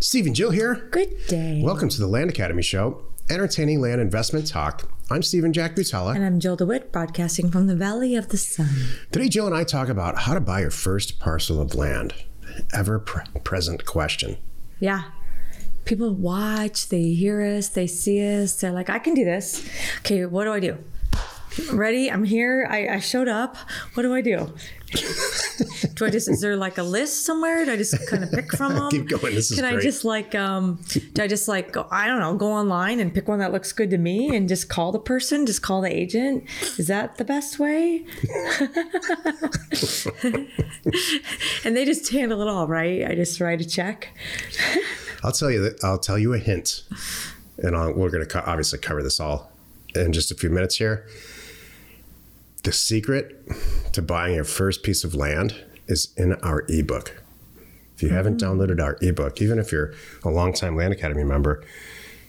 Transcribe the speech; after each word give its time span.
Steve 0.00 0.26
and 0.26 0.36
Jill 0.36 0.50
here. 0.50 0.88
Good 0.90 1.26
day. 1.26 1.62
Welcome 1.64 1.88
to 1.88 1.98
the 1.98 2.06
Land 2.06 2.28
Academy 2.28 2.60
Show, 2.60 3.02
entertaining 3.30 3.80
land 3.80 3.98
investment 3.98 4.46
talk. 4.46 4.90
I'm 5.10 5.22
Stephen 5.22 5.54
Jack 5.54 5.74
Butala. 5.74 6.14
And 6.14 6.22
I'm 6.22 6.38
Jill 6.38 6.54
DeWitt, 6.54 6.92
broadcasting 6.92 7.50
from 7.50 7.66
the 7.66 7.74
Valley 7.74 8.14
of 8.14 8.28
the 8.28 8.36
Sun. 8.36 8.68
Today, 9.10 9.30
Jill 9.30 9.46
and 9.46 9.54
I 9.56 9.64
talk 9.64 9.88
about 9.88 10.18
how 10.18 10.34
to 10.34 10.40
buy 10.40 10.60
your 10.60 10.70
first 10.70 11.18
parcel 11.18 11.62
of 11.62 11.74
land. 11.74 12.12
Ever 12.74 12.98
pre- 12.98 13.24
present 13.42 13.86
question. 13.86 14.36
Yeah. 14.80 15.04
People 15.86 16.12
watch, 16.12 16.90
they 16.90 17.14
hear 17.14 17.40
us, 17.40 17.70
they 17.70 17.86
see 17.86 18.20
us. 18.42 18.60
They're 18.60 18.72
like, 18.72 18.90
I 18.90 18.98
can 18.98 19.14
do 19.14 19.24
this. 19.24 19.66
Okay, 20.00 20.26
what 20.26 20.44
do 20.44 20.52
I 20.52 20.60
do? 20.60 20.76
Ready? 21.72 22.10
I'm 22.10 22.24
here. 22.24 22.66
I, 22.70 22.88
I 22.88 22.98
showed 23.00 23.28
up. 23.28 23.56
What 23.94 24.02
do 24.02 24.14
I 24.14 24.20
do? 24.20 24.52
do 25.94 26.04
I 26.04 26.10
just, 26.10 26.28
is 26.28 26.40
there 26.40 26.56
like 26.56 26.78
a 26.78 26.82
list 26.82 27.24
somewhere? 27.24 27.64
Do 27.64 27.72
I 27.72 27.76
just 27.76 28.08
kind 28.08 28.22
of 28.22 28.30
pick 28.30 28.54
from 28.56 28.74
them? 28.74 28.90
Keep 28.90 29.08
going. 29.08 29.34
This 29.34 29.50
is 29.50 29.56
Can 29.56 29.64
I 29.64 29.72
great. 29.72 29.82
just 29.82 30.04
like, 30.04 30.34
um, 30.34 30.80
do 31.14 31.22
I 31.22 31.26
just 31.26 31.48
like 31.48 31.72
go, 31.72 31.86
I 31.90 32.06
don't 32.06 32.20
know, 32.20 32.34
go 32.36 32.52
online 32.52 33.00
and 33.00 33.12
pick 33.12 33.26
one 33.26 33.38
that 33.40 33.52
looks 33.52 33.72
good 33.72 33.90
to 33.90 33.98
me 33.98 34.34
and 34.36 34.48
just 34.48 34.68
call 34.68 34.92
the 34.92 34.98
person, 34.98 35.46
just 35.46 35.62
call 35.62 35.80
the 35.80 35.92
agent? 35.92 36.44
Is 36.78 36.86
that 36.88 37.16
the 37.16 37.24
best 37.24 37.58
way? 37.58 38.04
and 41.64 41.76
they 41.76 41.84
just 41.84 42.08
handle 42.10 42.40
it 42.42 42.48
all, 42.48 42.66
right? 42.66 43.04
I 43.08 43.14
just 43.14 43.40
write 43.40 43.60
a 43.60 43.64
check. 43.68 44.16
I'll 45.22 45.32
tell 45.32 45.50
you 45.50 45.62
that. 45.62 45.82
I'll 45.82 45.98
tell 45.98 46.18
you 46.18 46.34
a 46.34 46.38
hint, 46.38 46.82
and 47.58 47.76
I'll, 47.76 47.92
we're 47.92 48.10
going 48.10 48.24
to 48.24 48.28
co- 48.30 48.44
obviously 48.46 48.78
cover 48.78 49.02
this 49.02 49.18
all 49.18 49.50
in 49.94 50.12
just 50.12 50.30
a 50.30 50.34
few 50.34 50.50
minutes 50.50 50.76
here. 50.76 51.06
The 52.66 52.72
secret 52.72 53.48
to 53.92 54.02
buying 54.02 54.34
your 54.34 54.42
first 54.42 54.82
piece 54.82 55.04
of 55.04 55.14
land 55.14 55.54
is 55.86 56.12
in 56.16 56.32
our 56.42 56.64
ebook. 56.68 57.22
If 57.94 58.02
you 58.02 58.08
haven't 58.08 58.40
mm-hmm. 58.40 58.60
downloaded 58.60 58.82
our 58.82 58.98
ebook, 59.00 59.40
even 59.40 59.60
if 59.60 59.70
you're 59.70 59.94
a 60.24 60.30
longtime 60.30 60.74
Land 60.74 60.92
Academy 60.92 61.22
member, 61.22 61.62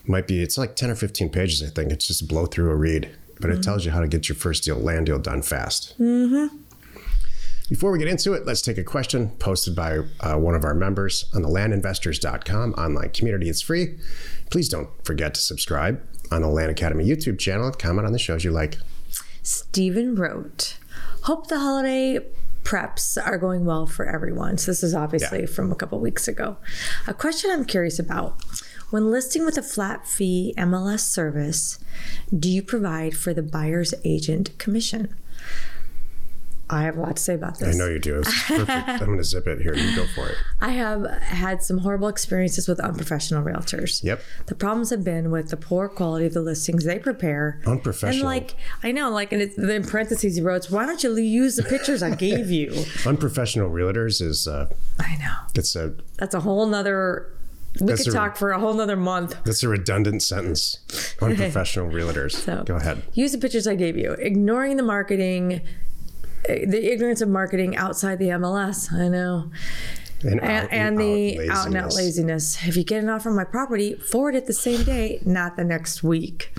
it 0.03 0.07
might 0.07 0.27
be 0.27 0.43
it's 0.43 0.55
like 0.55 0.75
10 0.75 0.91
or 0.91 0.95
15 0.95 1.29
pages, 1.29 1.63
I 1.63 1.73
think. 1.73 1.91
It's 1.91 2.05
just 2.05 2.21
a 2.21 2.25
blow 2.25 2.45
through 2.45 2.69
a 2.69 2.75
read, 2.75 3.09
but 3.41 3.49
it 3.49 3.53
mm-hmm. 3.53 3.61
tells 3.61 3.83
you 3.83 3.89
how 3.89 3.99
to 3.99 4.07
get 4.07 4.29
your 4.29 4.35
first 4.35 4.63
deal, 4.63 4.77
land 4.77 5.07
deal 5.07 5.17
done 5.17 5.41
fast. 5.41 5.97
Mm-hmm. 5.99 6.55
Before 7.69 7.91
we 7.91 7.97
get 7.97 8.07
into 8.07 8.33
it, 8.33 8.45
let's 8.45 8.61
take 8.61 8.77
a 8.77 8.83
question 8.83 9.29
posted 9.39 9.75
by 9.75 10.01
uh, 10.19 10.35
one 10.35 10.53
of 10.53 10.63
our 10.63 10.75
members 10.75 11.31
on 11.33 11.41
the 11.41 11.49
landinvestors.com 11.49 12.73
online 12.73 13.09
community. 13.09 13.49
It's 13.49 13.63
free. 13.63 13.97
Please 14.51 14.69
don't 14.69 14.89
forget 15.03 15.33
to 15.33 15.41
subscribe 15.41 15.99
on 16.29 16.43
the 16.43 16.47
Land 16.47 16.69
Academy 16.69 17.03
YouTube 17.05 17.39
channel 17.39 17.65
and 17.65 17.79
comment 17.79 18.05
on 18.05 18.13
the 18.13 18.19
shows 18.19 18.43
you 18.43 18.51
like. 18.51 18.77
Stephen 19.47 20.13
wrote, 20.15 20.77
Hope 21.21 21.47
the 21.47 21.57
holiday 21.59 22.19
preps 22.63 23.17
are 23.25 23.37
going 23.37 23.63
well 23.63 23.85
for 23.85 24.05
everyone. 24.05 24.57
So, 24.57 24.71
this 24.71 24.83
is 24.83 24.93
obviously 24.93 25.41
Yeah. 25.41 25.45
from 25.45 25.71
a 25.71 25.75
couple 25.75 26.01
weeks 26.01 26.27
ago. 26.27 26.57
A 27.07 27.13
question 27.13 27.49
I'm 27.49 27.63
curious 27.63 27.97
about 27.97 28.43
when 28.89 29.09
listing 29.09 29.45
with 29.45 29.57
a 29.57 29.61
flat 29.61 30.05
fee 30.05 30.53
MLS 30.57 30.99
service, 31.05 31.79
do 32.37 32.49
you 32.49 32.61
provide 32.61 33.15
for 33.15 33.33
the 33.33 33.41
buyer's 33.41 33.93
agent 34.03 34.57
commission? 34.57 35.15
I 36.69 36.81
have 36.81 36.97
a 36.97 37.01
lot 37.01 37.15
to 37.15 37.21
say 37.21 37.33
about 37.33 37.59
this. 37.59 37.73
I 37.75 37.77
know 37.77 37.87
you 37.89 37.97
do. 37.97 38.21
Perfect. 38.23 38.69
I'm 38.69 39.05
going 39.05 39.17
to 39.17 39.23
zip 39.23 39.47
it 39.47 39.61
here. 39.61 39.73
You 39.73 39.95
go 39.95 40.05
for 40.07 40.27
it. 40.27 40.35
I 40.61 40.71
have 40.71 41.05
had 41.21 41.63
some 41.63 41.77
horrible 41.77 42.09
experiences 42.09 42.67
with 42.67 42.81
unprofessional 42.81 43.41
realtors. 43.41 44.03
Yep. 44.03 44.21
The 44.47 44.55
problems 44.55 44.89
have 44.89 45.01
been 45.03 45.31
with 45.31 45.49
the 45.49 45.55
poor 45.55 45.87
quality 45.87 46.25
of 46.25 46.33
the 46.33 46.41
listings 46.41 46.83
they 46.83 46.99
prepare. 46.99 47.61
Unprofessional. 47.65 48.27
And 48.27 48.43
like, 48.43 48.55
I 48.83 48.91
know, 48.91 49.09
like, 49.09 49.31
and 49.31 49.41
it's, 49.41 49.57
in 49.57 49.83
parentheses, 49.85 50.35
he 50.35 50.41
wrote, 50.41 50.69
why 50.69 50.85
don't 50.85 51.01
you 51.03 51.15
use 51.15 51.55
the 51.55 51.63
pictures 51.63 52.03
I 52.03 52.15
gave 52.15 52.51
you? 52.51 52.83
Unprofessional 53.05 53.69
realtors 53.69 54.21
is 54.21 54.45
uh, 54.45 54.67
I 54.99 55.15
know. 55.17 55.35
it's 55.55 55.73
a 55.77 55.95
That's 56.17 56.35
a 56.35 56.41
whole 56.41 56.65
nother, 56.65 57.31
we 57.79 57.87
That's 57.87 58.03
could 58.03 58.11
a- 58.13 58.17
talk 58.17 58.35
for 58.35 58.51
a 58.51 58.59
whole 58.59 58.73
nother 58.73 58.97
month. 58.97 59.37
that's 59.45 59.63
a 59.63 59.69
redundant 59.69 60.21
sentence. 60.21 60.79
Unprofessional 61.21 61.89
realtors. 61.89 62.33
So- 62.33 62.63
go 62.65 62.75
ahead. 62.75 63.03
Use 63.13 63.31
the 63.31 63.37
pictures 63.37 63.67
I 63.67 63.75
gave 63.75 63.95
you. 63.95 64.11
Ignoring 64.13 64.75
the 64.75 64.83
marketing, 64.83 65.61
the 66.43 66.91
ignorance 66.91 67.21
of 67.21 67.29
marketing 67.29 67.75
outside 67.75 68.19
the 68.19 68.29
MLS. 68.29 68.91
I 68.91 69.07
know. 69.07 69.51
And, 70.23 70.41
and, 70.41 70.71
and 70.71 70.97
the 70.97 71.49
out 71.49 71.67
and 71.67 71.77
out 71.77 71.93
laziness. 71.93 72.57
If 72.67 72.75
you 72.75 72.83
get 72.83 73.03
an 73.03 73.09
offer 73.09 73.29
on 73.29 73.35
my 73.35 73.43
property, 73.43 73.93
forward 73.95 74.35
it 74.35 74.47
the 74.47 74.53
same 74.53 74.83
day, 74.83 75.19
not 75.23 75.57
the 75.57 75.63
next 75.63 76.01
week. 76.01 76.51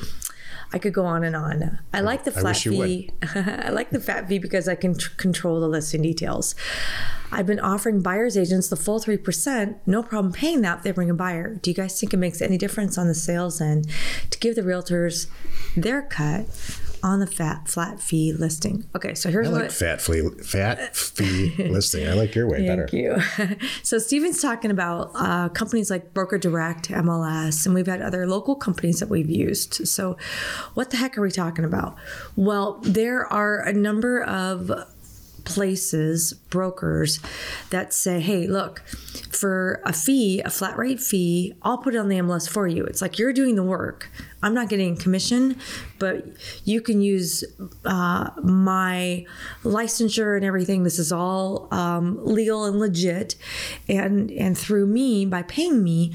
I 0.73 0.79
could 0.79 0.93
go 0.93 1.07
on 1.07 1.25
and 1.25 1.35
on. 1.35 1.79
I 1.95 2.01
like 2.01 2.25
the 2.25 2.31
flat 2.31 2.63
would. 2.67 2.75
fee. 2.75 3.11
I 3.35 3.71
like 3.71 3.91
the 3.91 4.01
fat 4.01 4.29
fee 4.29 4.39
because 4.39 4.69
I 4.69 4.75
can 4.75 4.97
tr- 4.97 5.15
control 5.17 5.61
the 5.61 5.69
listing 5.69 6.03
details. 6.03 6.55
I've 7.33 7.47
been 7.47 7.61
offering 7.61 8.01
buyers 8.03 8.37
agents 8.37 8.69
the 8.69 8.77
full 8.77 9.01
3%, 9.01 9.77
no 9.87 10.03
problem 10.03 10.33
paying 10.33 10.61
that 10.63 10.79
if 10.79 10.85
they 10.85 10.93
bring 10.93 11.11
a 11.11 11.15
buyer. 11.15 11.55
Do 11.55 11.71
you 11.71 11.75
guys 11.75 11.99
think 11.99 12.13
it 12.13 12.19
makes 12.19 12.41
any 12.41 12.59
difference 12.59 12.99
on 12.99 13.07
the 13.07 13.15
sales 13.15 13.61
end 13.61 13.89
to 14.31 14.39
give 14.39 14.57
the 14.57 14.63
realtors 14.63 15.27
their 15.77 16.03
cut 16.03 16.47
on 17.03 17.21
the 17.21 17.27
fat 17.27 17.69
flat 17.69 18.01
fee 18.01 18.33
listing? 18.33 18.85
Okay, 18.95 19.15
so 19.15 19.31
here's 19.31 19.49
I 19.49 19.53
what 19.53 19.63
like 19.63 19.71
fat 19.71 20.01
fee, 20.01 20.29
fat 20.43 20.97
fee 20.97 21.55
listing. 21.59 22.07
I 22.09 22.15
like 22.15 22.35
your 22.35 22.49
way 22.49 22.67
better. 22.67 22.89
Thank 22.89 22.93
you. 22.93 23.59
so 23.83 23.99
Steven's 23.99 24.41
talking 24.41 24.71
about 24.71 25.11
uh, 25.15 25.49
companies 25.51 25.91
like 25.91 26.15
Broker 26.15 26.39
Direct, 26.39 26.89
MLS, 26.89 27.67
and 27.67 27.75
we've 27.75 27.87
had 27.87 28.03
other 28.03 28.27
local 28.27 28.55
companies 28.55 29.01
that 29.01 29.09
we've 29.09 29.31
used. 29.31 29.87
So, 29.89 30.17
what 30.75 30.91
the 30.91 30.97
heck 30.97 31.19
are 31.19 31.23
we 31.23 31.31
talking 31.31 31.65
about? 31.65 31.97
Well, 32.37 32.79
there 32.83 33.27
are 33.27 33.61
a 33.61 33.73
number 33.73 34.23
of 34.23 34.71
places, 35.49 36.33
brokers 36.51 37.21
that 37.71 37.93
say, 37.93 38.21
hey, 38.21 38.47
look, 38.47 38.81
for 39.31 39.81
a 39.85 39.93
fee, 39.93 40.41
a 40.45 40.51
flat 40.51 40.77
rate 40.77 41.01
fee, 41.01 41.55
I'll 41.63 41.79
put 41.79 41.95
it 41.95 41.99
on 41.99 42.09
the 42.09 42.17
MLS 42.17 42.49
for 42.49 42.67
you. 42.67 42.85
It's 42.85 43.03
like 43.03 43.19
you're 43.19 43.33
doing 43.33 43.57
the 43.57 43.63
work. 43.63 44.11
I'm 44.43 44.55
not 44.55 44.69
getting 44.69 44.97
commission, 44.97 45.59
but 45.99 46.25
you 46.65 46.81
can 46.81 47.01
use 47.01 47.45
uh, 47.85 48.31
my 48.43 49.27
licensure 49.65 50.37
and 50.37 50.45
everything. 50.45 50.85
This 50.85 50.99
is 50.99 51.11
all 51.11 51.69
um, 51.73 52.19
legal 52.25 52.65
and 52.65 52.79
legit, 52.79 53.35
and 53.89 54.31
and 54.31 54.57
through 54.57 54.87
me 54.87 55.27
by 55.27 55.43
paying 55.43 55.83
me. 55.83 56.15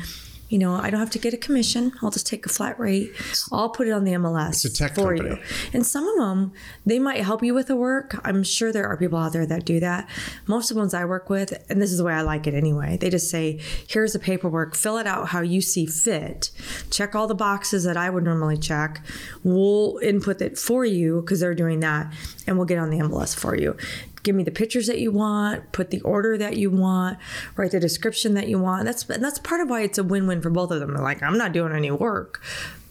You 0.54 0.60
know, 0.60 0.76
I 0.76 0.92
don't 0.92 1.00
have 1.00 1.10
to 1.10 1.18
get 1.18 1.34
a 1.34 1.38
commission. 1.38 1.94
I'll 2.04 2.12
just 2.12 2.28
take 2.28 2.46
a 2.46 2.50
flat 2.50 2.80
rate. 2.80 3.12
I'll 3.52 3.70
put 3.70 3.88
it 3.88 3.92
on 3.92 4.04
the 4.04 4.12
MLS 4.12 4.64
It's 4.64 4.66
a 4.66 4.72
tech 4.72 4.94
for 4.94 5.16
company. 5.16 5.42
you. 5.42 5.44
And 5.74 5.84
some 5.84 6.08
of 6.08 6.16
them, 6.18 6.54
they 6.86 7.00
might 7.00 7.22
help 7.24 7.42
you 7.42 7.56
with 7.56 7.66
the 7.66 7.76
work. 7.76 8.22
I'm 8.24 8.44
sure 8.44 8.72
there 8.72 8.86
are 8.86 8.96
people 8.96 9.18
out 9.18 9.34
there 9.34 9.48
that 9.48 9.66
do 9.66 9.80
that. 9.80 10.08
Most 10.46 10.70
of 10.70 10.76
the 10.76 10.82
ones 10.82 10.94
I 10.94 11.06
work 11.06 11.28
with, 11.28 11.54
and 11.72 11.82
this 11.82 11.92
is 11.92 11.98
the 11.98 12.04
way 12.04 12.14
I 12.14 12.22
like 12.22 12.46
it 12.46 12.54
anyway, 12.54 12.98
they 12.98 13.10
just 13.10 13.32
say, 13.32 13.62
here's 13.88 14.14
the 14.14 14.20
paperwork, 14.20 14.76
fill 14.76 15.00
it 15.00 15.08
out 15.08 15.30
how 15.30 15.42
you 15.42 15.60
see 15.60 15.88
fit, 15.88 16.52
check 16.92 17.16
all 17.16 17.26
the 17.26 17.34
boxes 17.34 17.84
that 17.86 17.98
I 17.98 18.12
would 18.12 18.24
normally 18.24 18.58
check. 18.58 19.04
We'll 19.44 19.98
input 20.04 20.40
it 20.40 20.60
for 20.60 20.86
you 20.86 21.22
because 21.22 21.40
they're 21.40 21.56
doing 21.56 21.80
that, 21.80 22.14
and 22.46 22.58
we'll 22.58 22.68
get 22.68 22.78
on 22.78 22.92
the 22.92 23.00
MLS 23.00 23.36
for 23.36 23.56
you. 23.58 23.76
Give 24.24 24.36
me 24.36 24.44
the 24.44 24.52
pictures 24.52 24.88
that 24.88 25.00
you 25.00 25.12
want, 25.12 25.72
put 25.74 25.92
the 25.92 26.02
order 26.02 26.38
that 26.38 26.58
you 26.58 26.72
want, 26.72 27.20
write 27.56 27.72
the 27.72 27.80
description 27.80 28.34
that 28.36 28.48
you 28.48 28.58
want. 28.58 28.86
That's 28.86 29.08
and 29.10 29.24
that's 29.24 29.40
part 29.40 29.62
of 29.62 29.70
why 29.70 29.82
it's 29.82 29.98
a 29.98 30.04
win-win 30.04 30.42
for 30.42 30.50
both 30.50 30.72
of 30.72 30.80
them. 30.80 30.94
They're 30.94 31.04
like, 31.04 31.22
I'm 31.22 31.38
not 31.38 31.52
doing 31.52 31.74
any 31.74 31.92
work. 31.92 32.42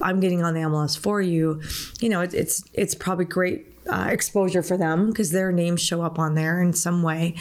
I'm 0.00 0.20
getting 0.20 0.42
on 0.42 0.54
the 0.54 0.60
MLS 0.60 0.98
for 0.98 1.20
you. 1.20 1.62
You 2.00 2.10
know, 2.10 2.20
it, 2.20 2.34
it's 2.34 2.64
it's 2.74 2.94
probably 2.94 3.24
great 3.24 3.71
uh, 3.88 4.08
exposure 4.10 4.62
for 4.62 4.76
them 4.76 5.08
because 5.08 5.30
their 5.30 5.52
names 5.52 5.82
show 5.82 6.02
up 6.02 6.18
on 6.18 6.34
there 6.34 6.62
in 6.62 6.72
some 6.72 7.02
way. 7.02 7.34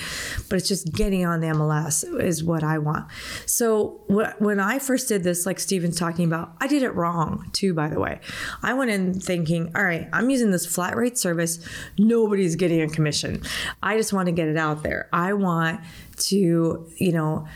But 0.50 0.58
it's 0.58 0.68
just 0.68 0.92
getting 0.94 1.26
on 1.26 1.40
the 1.40 1.48
MLS 1.48 2.04
is 2.22 2.44
what 2.44 2.64
I 2.64 2.78
want. 2.78 3.08
So 3.46 4.02
wh- 4.10 4.40
when 4.42 4.60
I 4.60 4.80
first 4.80 5.08
did 5.08 5.24
this, 5.24 5.46
like 5.46 5.60
Steven's 5.60 5.98
talking 5.98 6.26
about, 6.26 6.54
I 6.60 6.68
did 6.68 6.84
it 6.84 6.96
wrong 6.96 7.50
too. 7.54 7.74
By 7.74 7.90
the 7.90 8.00
way, 8.00 8.20
I 8.64 8.74
went 8.74 8.92
in 8.92 9.20
thinking, 9.20 9.72
all 9.76 9.84
right, 9.84 10.08
I'm 10.14 10.30
using 10.30 10.52
this 10.52 10.66
flat 10.66 10.96
rate 10.96 11.18
service. 11.18 11.60
Nobody's 11.98 12.56
getting 12.56 12.82
a 12.82 12.90
commission. 12.90 13.42
I 13.84 13.98
just 13.98 14.14
want 14.14 14.28
to 14.28 14.32
get 14.32 14.48
it 14.48 14.58
out 14.58 14.84
there. 14.84 15.10
I 15.14 15.34
want 15.34 15.82
to, 16.28 16.88
you 16.98 17.12
know, 17.12 17.48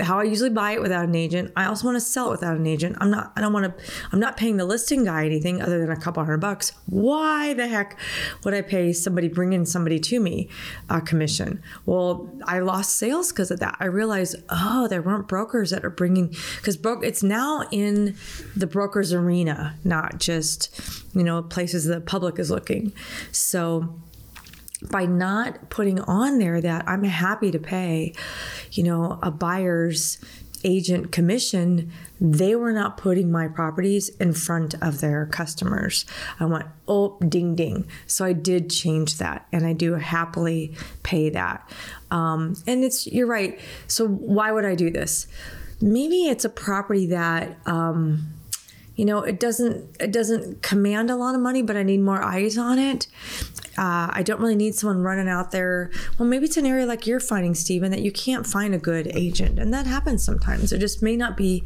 how 0.00 0.18
I 0.18 0.24
usually 0.24 0.50
buy 0.50 0.72
it 0.72 0.82
without 0.82 1.04
an 1.04 1.14
agent. 1.14 1.52
I 1.56 1.66
also 1.66 1.86
want 1.86 1.96
to 1.96 2.00
sell 2.00 2.28
it 2.28 2.32
without 2.32 2.56
an 2.56 2.66
agent. 2.66 2.96
I'm 3.00 3.10
not, 3.10 3.32
I 3.36 3.40
don't 3.40 3.52
want 3.52 3.76
to, 3.76 3.84
I'm 4.12 4.20
not 4.20 4.36
paying 4.36 4.56
the 4.56 4.64
listing 4.64 5.04
guy 5.04 5.24
anything 5.24 5.62
other 5.62 5.78
than 5.80 5.90
a 5.90 5.96
couple 5.96 6.22
hundred 6.22 6.38
bucks. 6.38 6.72
Why 6.86 7.54
the 7.54 7.68
heck 7.68 7.98
would 8.44 8.54
I 8.54 8.62
pay 8.62 8.92
somebody 8.92 9.28
bringing 9.28 9.64
somebody 9.64 9.98
to 9.98 10.20
me 10.20 10.48
a 10.88 11.00
commission? 11.00 11.62
Well, 11.86 12.30
I 12.44 12.60
lost 12.60 12.96
sales 12.96 13.32
because 13.32 13.50
of 13.50 13.60
that. 13.60 13.76
I 13.80 13.86
realized, 13.86 14.36
oh, 14.48 14.88
there 14.88 15.02
weren't 15.02 15.28
brokers 15.28 15.70
that 15.70 15.84
are 15.84 15.90
bringing, 15.90 16.34
because 16.56 16.76
broke, 16.76 17.04
it's 17.04 17.22
now 17.22 17.64
in 17.70 18.16
the 18.56 18.66
broker's 18.66 19.12
arena, 19.12 19.76
not 19.84 20.18
just, 20.18 20.80
you 21.14 21.22
know, 21.22 21.42
places 21.42 21.84
the 21.84 22.00
public 22.00 22.38
is 22.38 22.50
looking. 22.50 22.92
So, 23.32 24.00
by 24.82 25.06
not 25.06 25.70
putting 25.70 26.00
on 26.00 26.38
there 26.38 26.60
that 26.60 26.88
I'm 26.88 27.04
happy 27.04 27.50
to 27.50 27.58
pay, 27.58 28.14
you 28.72 28.82
know, 28.82 29.18
a 29.22 29.30
buyer's 29.30 30.18
agent 30.62 31.10
commission, 31.10 31.90
they 32.20 32.54
were 32.54 32.72
not 32.72 32.98
putting 32.98 33.32
my 33.32 33.48
properties 33.48 34.10
in 34.20 34.32
front 34.34 34.74
of 34.82 35.00
their 35.00 35.26
customers. 35.26 36.04
I 36.38 36.44
went, 36.44 36.66
oh, 36.86 37.18
ding, 37.26 37.54
ding. 37.54 37.86
So 38.06 38.26
I 38.26 38.34
did 38.34 38.70
change 38.70 39.16
that 39.18 39.46
and 39.52 39.66
I 39.66 39.72
do 39.72 39.94
happily 39.94 40.74
pay 41.02 41.30
that. 41.30 41.68
Um, 42.10 42.56
and 42.66 42.84
it's, 42.84 43.06
you're 43.06 43.26
right. 43.26 43.58
So 43.86 44.06
why 44.06 44.52
would 44.52 44.66
I 44.66 44.74
do 44.74 44.90
this? 44.90 45.26
maybe 45.80 46.26
it's 46.26 46.44
a 46.44 46.48
property 46.48 47.06
that 47.06 47.56
um, 47.66 48.34
you 48.96 49.04
know 49.04 49.22
it 49.22 49.40
doesn't 49.40 49.96
it 50.00 50.12
doesn't 50.12 50.62
command 50.62 51.10
a 51.10 51.16
lot 51.16 51.34
of 51.34 51.40
money 51.40 51.62
but 51.62 51.76
i 51.76 51.82
need 51.82 52.00
more 52.00 52.22
eyes 52.22 52.58
on 52.58 52.78
it 52.78 53.06
uh, 53.80 54.08
i 54.12 54.22
don't 54.22 54.40
really 54.40 54.54
need 54.54 54.74
someone 54.74 55.02
running 55.02 55.28
out 55.28 55.50
there. 55.50 55.90
Well 56.18 56.28
maybe 56.28 56.44
it's 56.44 56.56
an 56.56 56.66
area 56.66 56.86
like 56.86 57.06
you're 57.06 57.20
finding 57.20 57.54
stephen 57.54 57.90
that 57.90 58.02
you 58.02 58.12
can't 58.12 58.46
find 58.46 58.74
a 58.74 58.78
good 58.78 59.10
agent. 59.14 59.58
And 59.58 59.72
that 59.72 59.86
happens 59.86 60.22
sometimes. 60.22 60.72
It 60.72 60.78
just 60.78 61.02
may 61.02 61.16
not 61.16 61.36
be 61.36 61.64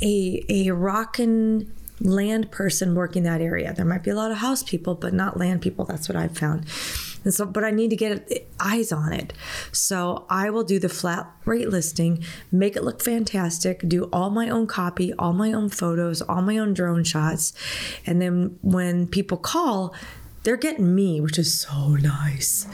a 0.00 0.44
a 0.48 0.70
rockin' 0.70 1.72
land 2.00 2.50
person 2.50 2.94
working 2.94 3.22
that 3.24 3.40
area. 3.40 3.72
There 3.72 3.84
might 3.84 4.02
be 4.02 4.10
a 4.10 4.14
lot 4.14 4.30
of 4.30 4.38
house 4.38 4.62
people 4.62 4.94
but 4.94 5.12
not 5.12 5.36
land 5.36 5.62
people. 5.62 5.84
That's 5.84 6.08
what 6.08 6.16
i've 6.16 6.38
found. 6.38 6.66
And 7.24 7.32
so, 7.32 7.46
but 7.46 7.64
I 7.64 7.70
need 7.70 7.90
to 7.90 7.96
get 7.96 8.46
eyes 8.60 8.92
on 8.92 9.12
it. 9.12 9.32
So 9.72 10.26
I 10.28 10.50
will 10.50 10.62
do 10.62 10.78
the 10.78 10.90
flat 10.90 11.26
rate 11.46 11.70
listing, 11.70 12.22
make 12.52 12.76
it 12.76 12.84
look 12.84 13.02
fantastic, 13.02 13.88
do 13.88 14.04
all 14.12 14.30
my 14.30 14.48
own 14.50 14.66
copy, 14.66 15.12
all 15.14 15.32
my 15.32 15.52
own 15.52 15.70
photos, 15.70 16.20
all 16.22 16.42
my 16.42 16.58
own 16.58 16.74
drone 16.74 17.02
shots. 17.02 17.54
And 18.06 18.20
then 18.20 18.58
when 18.60 19.06
people 19.06 19.38
call, 19.38 19.94
they're 20.44 20.56
getting 20.56 20.94
me, 20.94 21.20
which 21.20 21.38
is 21.38 21.60
so 21.60 21.88
nice. 21.96 22.66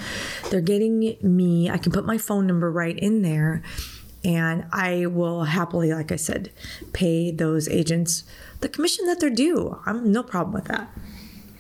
They're 0.51 0.61
getting 0.61 1.17
me. 1.23 1.71
I 1.71 1.79
can 1.79 1.93
put 1.93 2.05
my 2.05 2.19
phone 2.19 2.47
number 2.47 2.71
right 2.71 2.99
in 2.99 3.23
there. 3.23 3.63
And 4.23 4.67
I 4.71 5.07
will 5.07 5.45
happily, 5.45 5.95
like 5.95 6.13
I 6.13 6.17
said, 6.17 6.51
pay 6.93 7.31
those 7.31 7.69
agents 7.69 8.25
the 8.61 8.69
commission 8.69 9.07
that 9.07 9.21
they're 9.21 9.31
due. 9.31 9.81
I'm 9.87 10.13
no 10.13 10.23
problem 10.23 10.53
with 10.53 10.67
that. 10.67 10.91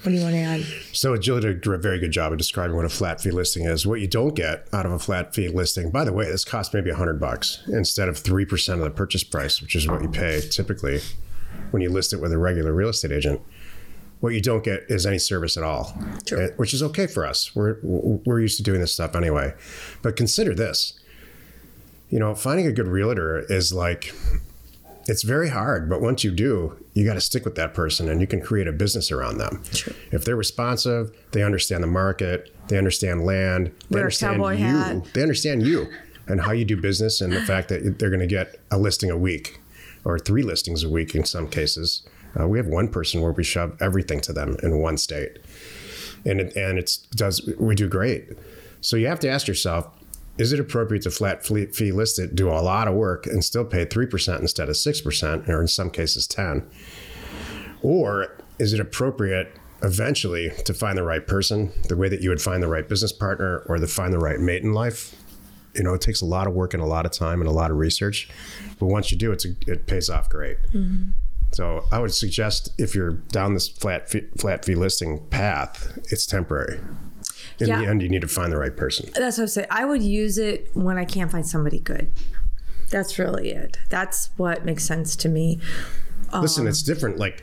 What 0.02 0.12
do 0.12 0.12
you 0.12 0.22
want 0.22 0.34
to 0.34 0.40
add? 0.40 0.60
So 0.92 1.16
Jill 1.16 1.40
did 1.40 1.66
a 1.66 1.78
very 1.78 1.98
good 1.98 2.10
job 2.10 2.32
of 2.32 2.38
describing 2.38 2.74
what 2.74 2.86
a 2.86 2.90
flat 2.90 3.20
fee 3.20 3.30
listing 3.30 3.64
is. 3.64 3.86
What 3.86 4.00
you 4.00 4.06
don't 4.06 4.34
get 4.34 4.66
out 4.72 4.86
of 4.86 4.92
a 4.92 4.98
flat 4.98 5.34
fee 5.34 5.48
listing, 5.48 5.90
by 5.90 6.04
the 6.04 6.12
way, 6.12 6.24
this 6.26 6.44
costs 6.44 6.72
maybe 6.72 6.90
hundred 6.90 7.20
bucks 7.20 7.62
instead 7.68 8.08
of 8.08 8.16
three 8.18 8.46
percent 8.46 8.80
of 8.80 8.84
the 8.84 8.90
purchase 8.90 9.24
price, 9.24 9.60
which 9.60 9.76
is 9.76 9.86
what 9.86 10.00
you 10.02 10.08
pay 10.08 10.40
typically 10.40 11.00
when 11.70 11.82
you 11.82 11.90
list 11.90 12.12
it 12.12 12.20
with 12.20 12.32
a 12.32 12.38
regular 12.38 12.72
real 12.72 12.88
estate 12.88 13.12
agent. 13.12 13.42
What 14.20 14.34
you 14.34 14.40
don't 14.42 14.62
get 14.62 14.84
is 14.88 15.06
any 15.06 15.18
service 15.18 15.56
at 15.56 15.62
all, 15.62 15.96
True. 16.26 16.44
Eh, 16.44 16.48
which 16.56 16.74
is 16.74 16.82
okay 16.82 17.06
for 17.06 17.24
us. 17.26 17.54
We're 17.56 17.78
we're 17.82 18.40
used 18.40 18.58
to 18.58 18.62
doing 18.62 18.80
this 18.80 18.92
stuff 18.92 19.14
anyway. 19.16 19.54
But 20.02 20.16
consider 20.16 20.54
this. 20.54 20.98
You 22.10 22.18
know, 22.18 22.34
finding 22.34 22.66
a 22.66 22.72
good 22.72 22.88
realtor 22.88 23.38
is 23.50 23.72
like 23.72 24.12
it's 25.06 25.22
very 25.22 25.48
hard, 25.48 25.88
but 25.88 26.00
once 26.00 26.22
you 26.22 26.30
do, 26.30 26.76
you 26.92 27.04
got 27.04 27.14
to 27.14 27.20
stick 27.20 27.44
with 27.44 27.54
that 27.54 27.72
person 27.72 28.08
and 28.08 28.20
you 28.20 28.26
can 28.26 28.40
create 28.40 28.68
a 28.68 28.72
business 28.72 29.10
around 29.10 29.38
them. 29.38 29.62
True. 29.72 29.94
If 30.12 30.24
they're 30.24 30.36
responsive, 30.36 31.10
they 31.32 31.42
understand 31.42 31.82
the 31.82 31.88
market, 31.88 32.54
they 32.68 32.78
understand 32.78 33.24
land, 33.24 33.68
they 33.88 33.94
Wear 33.94 34.02
understand 34.04 34.38
you, 34.40 34.66
hat. 34.66 35.04
they 35.14 35.22
understand 35.22 35.66
you 35.66 35.86
and 36.28 36.42
how 36.42 36.52
you 36.52 36.64
do 36.64 36.76
business 36.76 37.20
and 37.20 37.32
the 37.32 37.40
fact 37.42 37.68
that 37.70 37.98
they're 37.98 38.10
going 38.10 38.20
to 38.20 38.26
get 38.26 38.60
a 38.70 38.78
listing 38.78 39.10
a 39.10 39.16
week 39.16 39.60
or 40.04 40.18
three 40.18 40.42
listings 40.42 40.84
a 40.84 40.88
week 40.88 41.14
in 41.14 41.24
some 41.24 41.48
cases. 41.48 42.02
Uh, 42.38 42.46
we 42.46 42.58
have 42.58 42.66
one 42.66 42.88
person 42.88 43.20
where 43.20 43.32
we 43.32 43.44
shove 43.44 43.76
everything 43.80 44.20
to 44.20 44.32
them 44.32 44.56
in 44.62 44.78
one 44.78 44.96
state. 44.96 45.38
And 46.24 46.40
it, 46.40 46.56
and 46.56 46.78
it's 46.78 46.98
does 46.98 47.48
we 47.58 47.74
do 47.74 47.88
great. 47.88 48.28
So 48.80 48.96
you 48.96 49.06
have 49.06 49.20
to 49.20 49.28
ask 49.28 49.48
yourself, 49.48 49.88
is 50.38 50.52
it 50.52 50.60
appropriate 50.60 51.02
to 51.02 51.10
flat 51.10 51.44
fee 51.44 51.92
list 51.92 52.18
it, 52.18 52.34
do 52.34 52.48
a 52.48 52.60
lot 52.60 52.88
of 52.88 52.94
work, 52.94 53.26
and 53.26 53.44
still 53.44 53.64
pay 53.64 53.84
3% 53.84 54.40
instead 54.40 54.68
of 54.68 54.74
6%, 54.74 55.48
or 55.48 55.60
in 55.60 55.68
some 55.68 55.90
cases 55.90 56.26
10 56.26 56.68
Or 57.82 58.38
is 58.58 58.72
it 58.72 58.80
appropriate 58.80 59.54
eventually 59.82 60.50
to 60.64 60.74
find 60.74 60.96
the 60.96 61.02
right 61.02 61.26
person, 61.26 61.72
the 61.88 61.96
way 61.96 62.08
that 62.08 62.20
you 62.20 62.30
would 62.30 62.40
find 62.40 62.62
the 62.62 62.68
right 62.68 62.88
business 62.88 63.12
partner 63.12 63.62
or 63.66 63.78
to 63.78 63.86
find 63.86 64.12
the 64.12 64.18
right 64.18 64.40
mate 64.40 64.62
in 64.62 64.72
life? 64.72 65.14
You 65.74 65.82
know, 65.82 65.94
it 65.94 66.00
takes 66.00 66.20
a 66.20 66.26
lot 66.26 66.46
of 66.46 66.54
work 66.54 66.74
and 66.74 66.82
a 66.82 66.86
lot 66.86 67.06
of 67.06 67.12
time 67.12 67.40
and 67.40 67.48
a 67.48 67.52
lot 67.52 67.70
of 67.70 67.76
research. 67.76 68.28
But 68.78 68.86
once 68.86 69.12
you 69.12 69.18
do, 69.18 69.32
it's 69.32 69.44
a, 69.44 69.50
it 69.66 69.86
pays 69.86 70.08
off 70.10 70.28
great. 70.28 70.56
So 71.52 71.84
I 71.90 71.98
would 71.98 72.14
suggest 72.14 72.70
if 72.78 72.94
you're 72.94 73.12
down 73.32 73.54
this 73.54 73.68
flat 73.68 74.08
fee, 74.08 74.26
flat 74.38 74.64
fee 74.64 74.74
listing 74.76 75.26
path, 75.30 75.98
it's 76.10 76.24
temporary. 76.26 76.78
In 77.58 77.66
Yeah. 77.68 77.80
the 77.80 77.86
end, 77.88 78.02
you 78.02 78.08
need 78.08 78.22
to 78.22 78.28
find 78.28 78.52
the 78.52 78.56
right 78.58 78.74
person. 78.76 79.10
That's 79.14 79.36
what 79.38 79.44
I 79.44 79.46
say. 79.46 79.66
I 79.70 79.84
would 79.84 80.02
use 80.02 80.38
it 80.38 80.70
when 80.74 80.96
I 80.96 81.04
can't 81.04 81.30
find 81.30 81.46
somebody 81.46 81.78
good. 81.80 82.10
That's 82.90 83.18
really 83.18 83.50
it. 83.50 83.78
That's 83.88 84.30
what 84.36 84.64
makes 84.64 84.84
sense 84.84 85.14
to 85.16 85.28
me. 85.28 85.60
Listen, 86.32 86.62
um, 86.62 86.68
it's 86.68 86.82
different. 86.82 87.18
Like, 87.18 87.42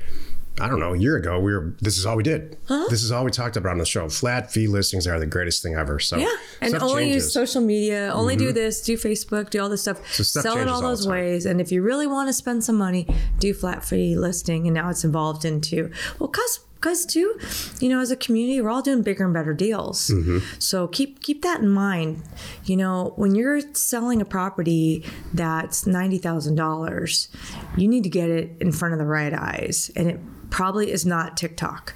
I 0.60 0.68
don't 0.68 0.80
know, 0.80 0.94
a 0.94 0.98
year 0.98 1.18
ago, 1.18 1.40
we 1.40 1.54
were, 1.54 1.76
this 1.82 1.98
is 1.98 2.06
all 2.06 2.16
we 2.16 2.24
did. 2.24 2.58
This 2.90 3.04
is 3.04 3.12
all 3.12 3.24
we 3.24 3.32
talked 3.32 3.58
about 3.58 3.74
on 3.74 3.78
the 3.78 3.86
show. 3.86 4.10
Flat 4.10 4.52
fee 4.52 4.68
listings 4.68 5.06
are 5.06 5.20
the 5.20 5.28
greatest 5.28 5.62
thing 5.62 5.76
ever. 5.76 6.00
So, 6.00 6.18
Yeah, 6.18 6.34
and 6.62 6.74
only 6.76 7.04
changes. 7.04 7.26
use 7.26 7.34
social 7.34 7.62
media. 7.62 8.12
Only 8.14 8.36
do 8.36 8.52
this, 8.52 8.82
do 8.82 8.98
Facebook, 8.98 9.50
do 9.50 9.62
all 9.62 9.70
this 9.70 9.84
stuff. 9.84 9.98
So 10.12 10.24
stuff 10.24 10.44
Sell 10.44 10.58
it 10.58 10.68
all 10.68 10.78
all 10.78 10.82
those 10.82 11.08
ways. 11.08 11.46
And 11.46 11.62
if 11.62 11.72
you 11.72 11.82
really 11.82 12.08
want 12.08 12.30
to 12.30 12.34
spend 12.34 12.64
some 12.64 12.76
money, 12.76 13.08
do 13.40 13.54
flat 13.54 13.84
fee 13.84 14.16
listing. 14.18 14.68
And 14.68 14.74
now 14.74 14.90
it's 14.90 15.04
involved 15.04 15.46
into 15.46 15.92
well, 16.20 16.30
cause 16.30 16.62
because 16.76 17.08
too, 17.08 17.40
you 17.80 17.90
know, 17.90 18.00
as 18.00 18.12
a 18.12 18.16
community, 18.16 18.62
we're 18.62 18.70
all 18.70 18.84
doing 18.84 19.02
bigger 19.02 19.26
and 19.26 19.34
better 19.34 19.54
deals. 19.54 20.10
Mm-hmm. 20.10 20.40
So 20.60 20.88
keep 20.88 21.22
keep 21.22 21.42
that 21.42 21.60
in 21.60 21.70
mind. 21.70 22.22
You 22.66 22.78
know, 22.78 23.14
when 23.16 23.34
you're 23.34 23.62
selling 23.74 24.22
a 24.22 24.26
property 24.26 25.04
that's 25.34 25.88
ninety 25.88 26.20
thousand 26.20 26.56
dollars, 26.56 27.30
you 27.76 27.88
need 27.88 28.04
to 28.04 28.10
get 28.10 28.30
it 28.30 28.52
in 28.60 28.72
front 28.72 28.94
of 28.94 29.00
the 29.00 29.06
right 29.06 29.34
eyes, 29.34 29.92
and 29.96 30.08
it 30.12 30.20
probably 30.50 30.92
is 30.92 31.06
not 31.06 31.38
TikTok. 31.38 31.94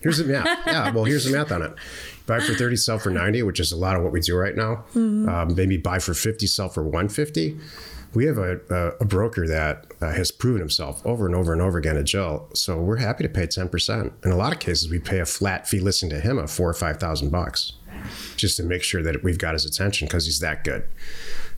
Here's 0.00 0.18
the 0.18 0.24
math. 0.24 0.46
Yeah, 0.66 0.90
well, 0.92 1.04
here's 1.04 1.24
the 1.24 1.36
math 1.36 1.50
on 1.50 1.62
it. 1.62 1.72
Buy 2.26 2.40
for 2.40 2.54
30, 2.54 2.76
sell 2.76 2.98
for 2.98 3.10
90, 3.10 3.42
which 3.44 3.60
is 3.60 3.72
a 3.72 3.76
lot 3.76 3.96
of 3.96 4.02
what 4.02 4.12
we 4.12 4.20
do 4.20 4.36
right 4.36 4.54
now. 4.54 4.84
Um, 5.28 5.54
maybe 5.54 5.76
buy 5.76 5.98
for 5.98 6.12
50, 6.14 6.46
sell 6.46 6.68
for 6.68 6.82
150. 6.82 7.56
We 8.14 8.24
have 8.26 8.38
a, 8.38 8.60
a, 8.70 8.88
a 9.00 9.04
broker 9.04 9.46
that 9.46 9.86
uh, 10.00 10.12
has 10.12 10.30
proven 10.30 10.60
himself 10.60 11.04
over 11.04 11.26
and 11.26 11.34
over 11.34 11.52
and 11.52 11.60
over 11.60 11.78
again 11.78 11.96
at 11.96 12.04
Jill. 12.04 12.48
So 12.54 12.78
we're 12.80 12.96
happy 12.96 13.24
to 13.24 13.28
pay 13.28 13.46
10%. 13.46 14.24
In 14.24 14.30
a 14.30 14.36
lot 14.36 14.52
of 14.52 14.58
cases, 14.58 14.90
we 14.90 14.98
pay 14.98 15.18
a 15.20 15.26
flat 15.26 15.68
fee 15.68 15.80
listing 15.80 16.10
to 16.10 16.20
him 16.20 16.38
of 16.38 16.50
four 16.50 16.68
or 16.70 16.74
5,000 16.74 17.30
bucks 17.30 17.72
just 18.36 18.56
to 18.56 18.62
make 18.62 18.82
sure 18.82 19.02
that 19.02 19.22
we've 19.22 19.38
got 19.38 19.54
his 19.54 19.64
attention 19.64 20.06
because 20.06 20.24
he's 20.26 20.40
that 20.40 20.64
good. 20.64 20.84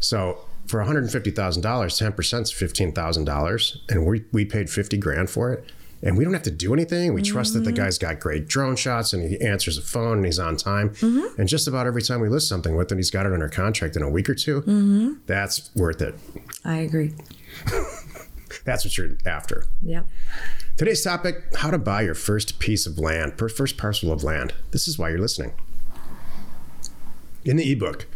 So 0.00 0.38
for 0.66 0.80
$150,000, 0.82 1.32
10% 1.32 2.42
is 2.42 2.52
$15,000 2.52 3.76
and 3.88 4.06
we, 4.06 4.24
we 4.32 4.44
paid 4.44 4.68
50 4.70 4.96
grand 4.98 5.30
for 5.30 5.52
it. 5.52 5.64
And 6.02 6.16
we 6.16 6.24
don't 6.24 6.32
have 6.32 6.44
to 6.44 6.50
do 6.50 6.72
anything. 6.72 7.12
We 7.12 7.22
trust 7.22 7.54
that 7.54 7.60
the 7.60 7.72
mm. 7.72 7.76
guy's 7.76 7.98
got 7.98 8.20
great 8.20 8.46
drone 8.46 8.76
shots 8.76 9.12
and 9.12 9.28
he 9.28 9.40
answers 9.40 9.76
the 9.76 9.82
phone 9.82 10.18
and 10.18 10.26
he's 10.26 10.38
on 10.38 10.56
time. 10.56 10.90
Mm-hmm. 10.90 11.40
And 11.40 11.48
just 11.48 11.66
about 11.66 11.86
every 11.86 12.02
time 12.02 12.20
we 12.20 12.28
list 12.28 12.48
something 12.48 12.76
with 12.76 12.92
him, 12.92 12.98
he's 12.98 13.10
got 13.10 13.26
it 13.26 13.32
under 13.32 13.48
contract 13.48 13.96
in 13.96 14.02
a 14.02 14.10
week 14.10 14.30
or 14.30 14.34
2 14.34 14.60
mm-hmm. 14.60 15.12
That's 15.26 15.74
worth 15.74 16.00
it. 16.00 16.14
I 16.64 16.76
agree. 16.78 17.14
That's 18.64 18.84
what 18.84 18.96
you're 18.96 19.10
after. 19.26 19.66
Yep. 19.82 20.06
Today's 20.76 21.02
topic 21.02 21.56
how 21.56 21.70
to 21.70 21.78
buy 21.78 22.02
your 22.02 22.14
first 22.14 22.58
piece 22.60 22.86
of 22.86 22.98
land, 22.98 23.38
first 23.38 23.76
parcel 23.76 24.12
of 24.12 24.22
land. 24.22 24.54
This 24.70 24.86
is 24.86 24.98
why 24.98 25.08
you're 25.08 25.18
listening. 25.18 25.52
In 27.44 27.56
the 27.56 27.72
ebook 27.72 28.06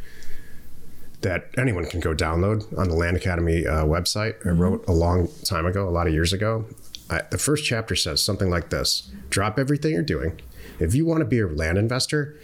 that 1.23 1.49
anyone 1.57 1.87
can 1.87 2.01
go 2.01 2.15
download 2.15 2.67
on 2.79 2.89
the 2.89 2.95
Land 2.95 3.17
Academy 3.17 3.67
uh, 3.67 3.85
website, 3.85 4.37
I 4.45 4.51
mm-hmm. 4.51 4.61
wrote 4.61 4.85
a 4.87 4.93
long 4.93 5.29
time 5.45 5.67
ago, 5.67 5.89
a 5.89 5.91
lot 5.91 6.07
of 6.07 6.13
years 6.13 6.33
ago. 6.33 6.67
I, 7.13 7.23
the 7.31 7.39
first 7.39 7.65
chapter 7.65 7.95
says 7.95 8.23
something 8.23 8.49
like 8.51 8.71
this 8.71 9.11
Drop 9.31 9.59
everything 9.59 9.93
you're 9.93 10.03
doing. 10.03 10.41
If 10.81 10.95
you 10.95 11.05
want 11.05 11.21
to 11.21 11.25
be 11.27 11.41
a 11.41 11.47
land 11.47 11.77
investor, 11.79 12.39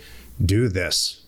do 0.44 0.68
this. 0.68 1.24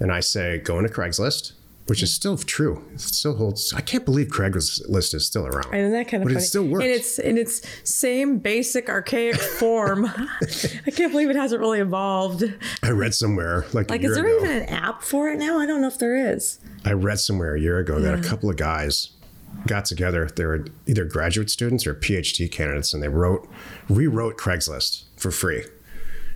And 0.00 0.12
I 0.12 0.20
say, 0.20 0.58
go 0.58 0.78
into 0.78 0.90
Craigslist, 0.90 1.52
which 1.86 2.02
is 2.04 2.14
still 2.14 2.36
true. 2.38 2.84
It 2.94 3.00
still 3.00 3.34
holds. 3.34 3.72
I 3.74 3.80
can't 3.80 4.04
believe 4.04 4.28
Craigslist 4.28 5.12
is 5.14 5.26
still 5.26 5.44
around. 5.46 5.74
And 5.74 5.92
that 5.92 6.06
kind 6.06 6.22
of 6.22 6.28
but 6.28 6.34
funny. 6.34 6.44
it 6.44 6.46
still 6.46 6.64
works. 6.64 6.84
And 6.84 6.92
its 6.92 7.18
in 7.18 7.36
its 7.38 7.62
same 7.82 8.38
basic 8.38 8.88
archaic 8.88 9.36
form. 9.36 10.06
I 10.86 10.90
can't 10.92 11.10
believe 11.10 11.30
it 11.30 11.36
hasn't 11.36 11.60
really 11.60 11.80
evolved. 11.80 12.44
I 12.84 12.90
read 12.90 13.14
somewhere 13.14 13.66
like, 13.72 13.90
Like, 13.90 14.02
is 14.04 14.14
there 14.14 14.24
ago. 14.26 14.36
even 14.44 14.62
an 14.62 14.68
app 14.68 15.02
for 15.02 15.28
it 15.28 15.38
now? 15.38 15.58
I 15.58 15.66
don't 15.66 15.80
know 15.80 15.88
if 15.88 15.98
there 15.98 16.14
is. 16.32 16.60
I 16.84 16.92
read 16.92 17.18
somewhere 17.18 17.56
a 17.56 17.60
year 17.60 17.78
ago 17.78 18.00
that 18.00 18.16
a 18.16 18.22
couple 18.22 18.48
of 18.48 18.56
guys 18.56 19.10
got 19.66 19.84
together. 19.84 20.28
They 20.34 20.44
were 20.46 20.66
either 20.86 21.04
graduate 21.04 21.50
students 21.50 21.86
or 21.86 21.94
PhD 21.94 22.50
candidates, 22.50 22.92
and 22.94 23.02
they 23.02 23.08
wrote, 23.08 23.48
rewrote 23.88 24.36
Craigslist 24.38 25.04
for 25.16 25.30
free, 25.30 25.64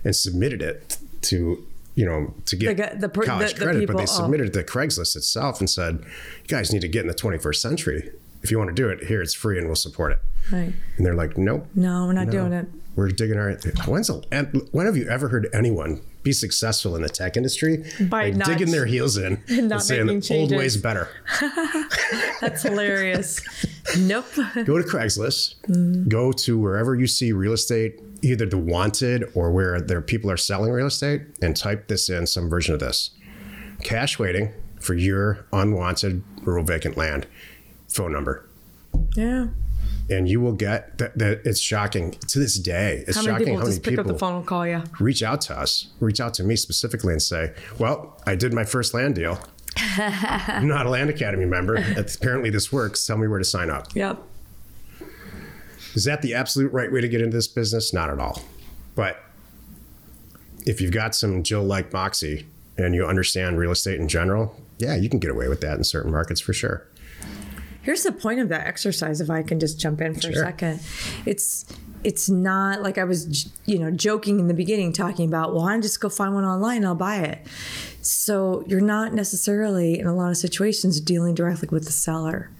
and 0.03 0.15
submitted 0.15 0.61
it 0.61 0.97
to 1.23 1.65
you 1.95 2.05
know 2.05 2.33
to 2.47 2.55
get 2.55 2.77
The 2.99 3.07
the 3.07 3.21
college 3.21 3.53
the- 3.53 3.63
credit. 3.65 3.79
people- 3.79 3.95
but 3.95 3.99
they 4.05 4.11
oh. 4.11 4.15
submitted 4.17 4.47
it 4.47 4.53
to 4.53 4.63
Craigslist 4.63 5.15
itself 5.15 5.59
and 5.59 5.69
said, 5.69 5.99
"You 6.41 6.47
guys 6.47 6.71
need 6.73 6.81
to 6.81 6.87
get 6.87 7.01
in 7.01 7.07
the 7.07 7.13
21st 7.13 7.61
century. 7.61 8.11
If 8.41 8.51
you 8.51 8.57
want 8.57 8.69
to 8.69 8.75
do 8.75 8.89
it, 8.89 9.05
here 9.05 9.21
it's 9.21 9.33
free, 9.33 9.57
and 9.57 9.67
we'll 9.67 9.75
support 9.75 10.11
it." 10.11 10.19
Right. 10.51 10.73
And 10.97 11.05
they're 11.05 11.15
like, 11.15 11.37
"Nope." 11.37 11.67
No, 11.75 12.05
we're 12.05 12.13
not 12.13 12.25
No. 12.27 12.31
doing 12.31 12.53
it. 12.53 12.67
We're 12.95 13.09
digging 13.09 13.37
our. 13.37 13.53
When's 13.87 14.07
the, 14.07 14.67
when 14.71 14.85
have 14.85 14.97
you 14.97 15.07
ever 15.07 15.29
heard 15.29 15.47
anyone 15.53 16.01
be 16.23 16.31
successful 16.31 16.95
in 16.95 17.01
the 17.01 17.09
tech 17.09 17.35
industry 17.37 17.83
By 18.01 18.31
not- 18.31 18.47
digging 18.47 18.71
their 18.71 18.85
heels 18.85 19.17
in 19.17 19.41
and, 19.49 19.69
not 19.69 19.83
saying 19.83 20.05
making 20.05 20.21
the 20.21 20.39
old 20.39 20.51
ways 20.51 20.77
better? 20.77 21.09
That's 22.41 22.63
hilarious. 22.63 23.41
nope. 23.97 24.25
Go 24.65 24.77
to 24.77 24.83
Craigslist. 24.83 26.07
Go 26.09 26.31
to 26.31 26.57
wherever 26.57 26.95
you 26.95 27.07
see 27.07 27.31
real 27.31 27.53
estate, 27.53 27.99
either 28.21 28.45
the 28.45 28.57
wanted 28.57 29.25
or 29.35 29.51
where 29.51 29.79
there 29.81 30.01
people 30.01 30.31
are 30.31 30.37
selling 30.37 30.71
real 30.71 30.87
estate, 30.87 31.21
and 31.41 31.55
type 31.55 31.87
this 31.87 32.09
in 32.09 32.25
some 32.27 32.49
version 32.49 32.73
of 32.73 32.79
this: 32.79 33.11
cash 33.83 34.17
waiting 34.19 34.51
for 34.79 34.93
your 34.93 35.45
unwanted 35.53 36.23
rural 36.43 36.63
vacant 36.63 36.97
land. 36.97 37.25
phone 37.89 38.11
number. 38.11 38.45
Yeah. 39.15 39.47
And 40.09 40.27
you 40.27 40.41
will 40.41 40.51
get 40.53 40.97
that, 40.97 41.17
that 41.17 41.41
it's 41.45 41.59
shocking 41.59 42.11
to 42.11 42.39
this 42.39 42.59
day. 42.59 43.03
It's 43.07 43.15
How 43.17 43.23
shocking 43.23 43.45
people 43.45 43.59
how 43.59 43.63
many 43.63 43.75
just 43.75 43.83
pick 43.83 43.93
up 43.97 44.03
people 44.05 44.13
the 44.13 44.19
phone 44.19 44.35
and 44.35 44.45
call 44.45 44.67
you? 44.67 44.83
reach 44.99 45.23
out 45.23 45.39
to 45.41 45.57
us, 45.57 45.87
reach 45.99 46.19
out 46.19 46.33
to 46.35 46.43
me 46.43 46.55
specifically 46.57 47.13
and 47.13 47.21
say, 47.21 47.53
Well, 47.79 48.21
I 48.27 48.35
did 48.35 48.53
my 48.53 48.65
first 48.65 48.93
land 48.93 49.15
deal. 49.15 49.39
I'm 49.97 50.67
not 50.67 50.85
a 50.85 50.89
Land 50.89 51.09
Academy 51.09 51.45
member. 51.45 51.75
Apparently, 51.97 52.49
this 52.49 52.71
works. 52.71 53.05
Tell 53.07 53.17
me 53.17 53.27
where 53.27 53.39
to 53.39 53.45
sign 53.45 53.69
up. 53.69 53.87
Yep. 53.95 54.21
Is 55.95 56.03
that 56.05 56.21
the 56.21 56.33
absolute 56.33 56.71
right 56.73 56.91
way 56.91 57.01
to 57.01 57.07
get 57.07 57.21
into 57.21 57.35
this 57.35 57.47
business? 57.47 57.93
Not 57.93 58.09
at 58.09 58.19
all. 58.19 58.41
But 58.95 59.17
if 60.65 60.81
you've 60.81 60.91
got 60.91 61.15
some 61.15 61.43
Jill 61.43 61.63
like 61.63 61.93
moxie 61.93 62.47
and 62.77 62.93
you 62.95 63.05
understand 63.05 63.57
real 63.57 63.71
estate 63.71 63.99
in 63.99 64.07
general, 64.07 64.59
yeah, 64.79 64.95
you 64.95 65.09
can 65.09 65.19
get 65.19 65.31
away 65.31 65.47
with 65.47 65.61
that 65.61 65.77
in 65.77 65.83
certain 65.83 66.11
markets 66.11 66.41
for 66.41 66.53
sure. 66.53 66.87
Here's 67.83 68.03
the 68.03 68.11
point 68.11 68.39
of 68.39 68.49
that 68.49 68.65
exercise. 68.65 69.21
If 69.21 69.29
I 69.29 69.43
can 69.43 69.59
just 69.59 69.79
jump 69.79 70.01
in 70.01 70.15
for 70.15 70.29
a 70.29 70.33
second, 70.33 70.79
it's 71.25 71.65
it's 72.03 72.29
not 72.29 72.81
like 72.81 72.97
I 72.97 73.03
was, 73.03 73.49
you 73.65 73.79
know, 73.79 73.91
joking 73.91 74.39
in 74.39 74.47
the 74.47 74.53
beginning, 74.53 74.93
talking 74.93 75.27
about, 75.27 75.53
well, 75.53 75.63
I 75.63 75.79
just 75.79 75.99
go 76.01 76.09
find 76.09 76.33
one 76.33 76.43
online, 76.43 76.85
I'll 76.85 76.95
buy 76.95 77.19
it. 77.19 77.47
So 78.01 78.63
you're 78.67 78.81
not 78.81 79.13
necessarily 79.13 79.99
in 79.99 80.07
a 80.07 80.13
lot 80.13 80.29
of 80.29 80.37
situations 80.37 80.99
dealing 80.99 81.35
directly 81.35 81.69
with 81.71 81.85
the 81.85 81.91
seller. 81.91 82.51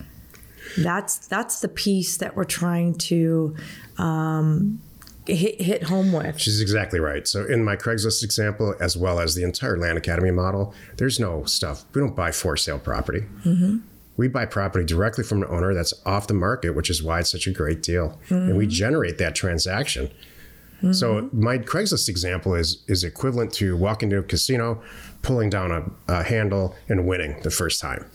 That's 0.78 1.18
that's 1.28 1.60
the 1.60 1.68
piece 1.68 2.18
that 2.18 2.36
we're 2.36 2.46
trying 2.46 2.96
to 2.96 3.56
um, 3.98 4.82
hit 5.28 5.62
hit 5.62 5.84
home 5.84 6.12
with. 6.14 6.40
She's 6.40 6.62
exactly 6.62 7.00
right. 7.00 7.28
So, 7.28 7.46
in 7.46 7.64
my 7.64 7.76
Craigslist 7.76 8.24
example, 8.24 8.74
as 8.80 8.98
well 8.98 9.20
as 9.20 9.36
the 9.36 9.44
entire 9.44 9.78
Land 9.78 9.98
Academy 9.98 10.32
model, 10.32 10.74
there's 10.98 11.20
no 11.20 11.44
stuff. 11.44 11.86
We 11.94 12.02
don't 12.02 12.16
buy 12.16 12.32
for 12.32 12.58
sale 12.58 12.80
property. 12.80 13.26
We 14.16 14.28
buy 14.28 14.46
property 14.46 14.86
directly 14.86 15.24
from 15.24 15.40
the 15.40 15.48
owner 15.48 15.74
that's 15.74 15.94
off 16.06 16.28
the 16.28 16.34
market, 16.34 16.76
which 16.76 16.90
is 16.90 17.02
why 17.02 17.20
it's 17.20 17.32
such 17.32 17.48
a 17.48 17.52
great 17.52 17.82
deal. 17.82 18.20
And 18.30 18.58
we 18.58 18.66
mm-hmm. 18.66 18.72
generate 18.72 19.18
that 19.18 19.34
transaction. 19.36 20.12
So, 20.92 21.22
mm-hmm. 21.22 21.44
my 21.44 21.58
Craigslist 21.60 22.10
example 22.10 22.56
is 22.56 22.84
is 22.88 23.06
equivalent 23.06 23.54
to 23.54 23.78
walking 23.78 24.10
to 24.10 24.18
a 24.18 24.24
casino, 24.24 24.82
pulling 25.22 25.50
down 25.50 25.72
a, 25.72 25.90
a 26.12 26.24
handle, 26.24 26.76
and 26.90 27.08
winning 27.08 27.40
the 27.44 27.52
first 27.52 27.80
time. 27.80 28.06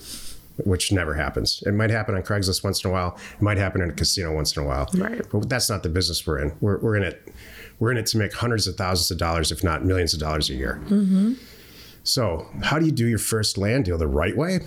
Which 0.64 0.90
never 0.90 1.14
happens. 1.14 1.62
It 1.67 1.73
might 1.73 1.90
happen 1.90 2.17
on 2.17 2.23
Craigslist 2.23 2.64
once 2.64 2.85
in 2.85 2.90
a 2.90 2.93
while. 2.93 3.17
It 3.33 3.40
might 3.40 3.59
happen 3.59 3.81
in 3.81 3.90
a 3.90 3.93
casino 3.93 4.35
once 4.35 4.57
in 4.57 4.62
a 4.64 4.67
while. 4.67 4.88
Right. 4.93 5.23
But 5.31 5.49
that's 5.49 5.71
not 5.71 5.85
the 5.85 5.88
business 5.88 6.26
we're 6.26 6.40
in. 6.40 6.52
We're, 6.61 6.78
we're 6.78 6.97
in 6.97 7.05
it. 7.05 7.33
We're 7.78 7.93
in 7.93 7.97
it 7.97 8.07
to 8.07 8.19
make 8.19 8.35
hundreds 8.35 8.67
of 8.67 8.75
thousands 8.75 9.09
of 9.12 9.19
dollars, 9.19 9.52
if 9.52 9.62
not 9.62 9.85
millions 9.85 10.14
of 10.14 10.21
dollars 10.21 10.50
a 10.50 10.55
year. 10.55 10.81
Mm-hmm. 10.87 11.35
So, 12.02 12.49
how 12.64 12.81
do 12.81 12.87
you 12.87 12.90
do 12.90 13.07
your 13.07 13.21
first 13.21 13.57
land 13.57 13.85
deal 13.85 13.99
the 13.99 14.09
right 14.09 14.37
way? 14.37 14.59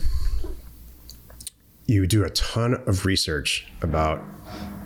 You 1.87 2.07
do 2.07 2.23
a 2.23 2.29
ton 2.29 2.75
of 2.87 3.05
research 3.05 3.67
about 3.81 4.23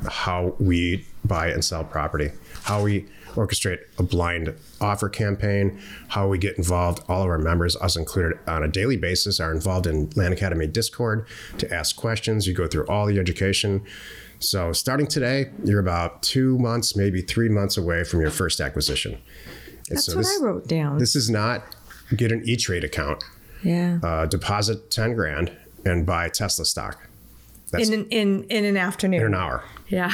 how 0.10 0.56
we 0.60 1.06
buy 1.24 1.50
and 1.50 1.64
sell 1.64 1.84
property, 1.84 2.32
how 2.64 2.84
we 2.84 3.06
orchestrate 3.34 3.80
a 4.00 4.04
blind 4.04 4.54
offer 4.80 5.10
campaign, 5.10 5.80
how 6.08 6.28
we 6.28 6.38
get 6.38 6.58
involved. 6.58 7.04
All 7.10 7.24
of 7.24 7.28
our 7.30 7.38
members, 7.38 7.75
us 7.78 7.96
included, 7.96 8.40
on 8.48 8.64
a 8.64 8.68
daily 8.68 8.98
basis, 8.98 9.40
are 9.40 9.52
involved 9.52 9.88
in 9.88 10.10
Land 10.16 10.34
Academy 10.34 10.68
Discord 10.68 11.28
to 11.58 11.72
ask 11.74 11.96
questions. 11.96 12.48
You 12.48 12.54
go 12.54 12.68
through 12.68 12.86
all 12.88 13.06
the 13.06 13.20
education. 13.20 13.84
So, 14.40 14.72
starting 14.74 15.08
today, 15.08 15.52
you're 15.64 15.80
about 15.80 16.22
two 16.24 16.58
months, 16.60 16.96
maybe 16.96 17.22
three 17.22 17.50
months 17.50 17.78
away 17.78 18.04
from 18.04 18.22
your 18.22 18.32
first 18.32 18.60
acquisition. 18.60 19.14
And 19.90 19.98
That's 19.98 20.06
so 20.06 20.16
what 20.16 20.22
this- 20.24 20.40
I 20.42 20.44
wrote 20.44 20.68
down. 20.68 20.98
This 20.98 21.16
is 21.16 21.30
not 21.30 21.64
get 22.16 22.32
an 22.32 22.42
E 22.46 22.56
Trade 22.56 22.84
account, 22.84 23.24
yeah. 23.64 24.00
uh, 24.04 24.25
deposit 24.28 24.92
ten 24.92 25.14
grand, 25.16 25.52
and 25.86 26.06
buy 26.06 26.30
Tesla 26.30 26.65
stock. 26.65 27.08
That's 27.72 27.89
in 27.89 28.01
an 28.01 28.08
in 28.10 28.44
in 28.46 28.65
an 28.65 28.77
afternoon. 28.77 29.22
in 29.22 29.27
an 29.27 29.36
hour. 29.36 29.63
Yeah. 29.88 30.12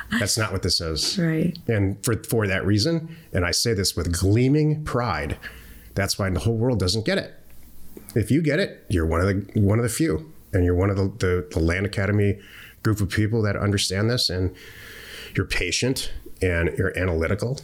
That's 0.18 0.38
not 0.38 0.52
what 0.52 0.62
this 0.62 0.80
is. 0.80 1.18
right. 1.18 1.56
And 1.66 2.02
for 2.04 2.16
for 2.22 2.46
that 2.46 2.64
reason, 2.64 3.16
and 3.32 3.44
I 3.44 3.50
say 3.50 3.74
this 3.74 3.96
with 3.96 4.18
gleaming 4.18 4.84
pride, 4.84 5.36
that's 5.94 6.18
why 6.18 6.30
the 6.30 6.40
whole 6.40 6.56
world 6.56 6.78
doesn't 6.78 7.04
get 7.04 7.18
it. 7.18 7.34
If 8.14 8.30
you 8.30 8.40
get 8.40 8.60
it, 8.60 8.84
you're 8.88 9.06
one 9.06 9.20
of 9.20 9.26
the 9.26 9.60
one 9.60 9.78
of 9.78 9.82
the 9.82 9.88
few, 9.88 10.32
and 10.52 10.64
you're 10.64 10.76
one 10.76 10.90
of 10.90 10.96
the 10.96 11.08
the, 11.18 11.48
the 11.50 11.60
Land 11.60 11.86
Academy 11.86 12.38
group 12.82 13.00
of 13.00 13.10
people 13.10 13.42
that 13.42 13.56
understand 13.56 14.08
this, 14.08 14.30
and 14.30 14.54
you're 15.34 15.46
patient 15.46 16.12
and 16.40 16.76
you're 16.78 16.96
analytical, 16.96 17.58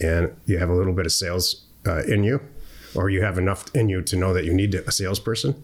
and 0.00 0.34
you 0.46 0.58
have 0.58 0.70
a 0.70 0.74
little 0.74 0.92
bit 0.94 1.04
of 1.06 1.12
sales 1.12 1.64
uh, 1.86 2.02
in 2.04 2.24
you, 2.24 2.40
or 2.94 3.10
you 3.10 3.22
have 3.22 3.36
enough 3.36 3.64
in 3.74 3.88
you 3.88 4.00
to 4.02 4.16
know 4.16 4.32
that 4.32 4.44
you 4.44 4.54
need 4.54 4.74
a 4.74 4.92
salesperson, 4.92 5.62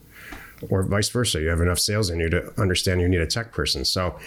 or 0.70 0.82
vice 0.82 1.08
versa. 1.08 1.40
You 1.40 1.48
have 1.48 1.60
enough 1.60 1.78
sales 1.78 2.10
in 2.10 2.20
you 2.20 2.28
to 2.30 2.60
understand 2.60 3.00
you 3.00 3.08
need 3.08 3.20
a 3.20 3.26
tech 3.26 3.52
person. 3.52 3.84
So 3.84 4.18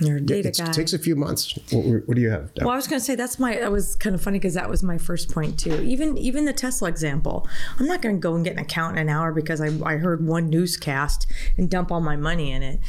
it 0.00 0.54
takes 0.72 0.92
a 0.92 0.98
few 0.98 1.16
months. 1.16 1.58
What, 1.70 2.06
what 2.06 2.14
do 2.16 2.20
you 2.20 2.30
have? 2.30 2.50
Well, 2.60 2.70
I 2.70 2.76
was 2.76 2.86
going 2.86 3.00
to 3.00 3.04
say 3.04 3.14
that's 3.14 3.38
my. 3.38 3.56
That 3.56 3.72
was 3.72 3.96
kind 3.96 4.14
of 4.14 4.22
funny 4.22 4.38
because 4.38 4.54
that 4.54 4.68
was 4.68 4.82
my 4.82 4.98
first 4.98 5.32
point 5.32 5.58
too. 5.58 5.80
Even 5.82 6.18
even 6.18 6.44
the 6.44 6.52
Tesla 6.52 6.88
example, 6.88 7.48
I'm 7.78 7.86
not 7.86 8.02
going 8.02 8.16
to 8.16 8.20
go 8.20 8.34
and 8.34 8.44
get 8.44 8.52
an 8.52 8.58
account 8.58 8.96
in 8.96 9.02
an 9.02 9.08
hour 9.08 9.32
because 9.32 9.60
I 9.60 9.68
I 9.84 9.96
heard 9.96 10.26
one 10.26 10.50
newscast 10.50 11.26
and 11.56 11.70
dump 11.70 11.90
all 11.90 12.00
my 12.00 12.16
money 12.16 12.52
in 12.52 12.62
it. 12.62 12.80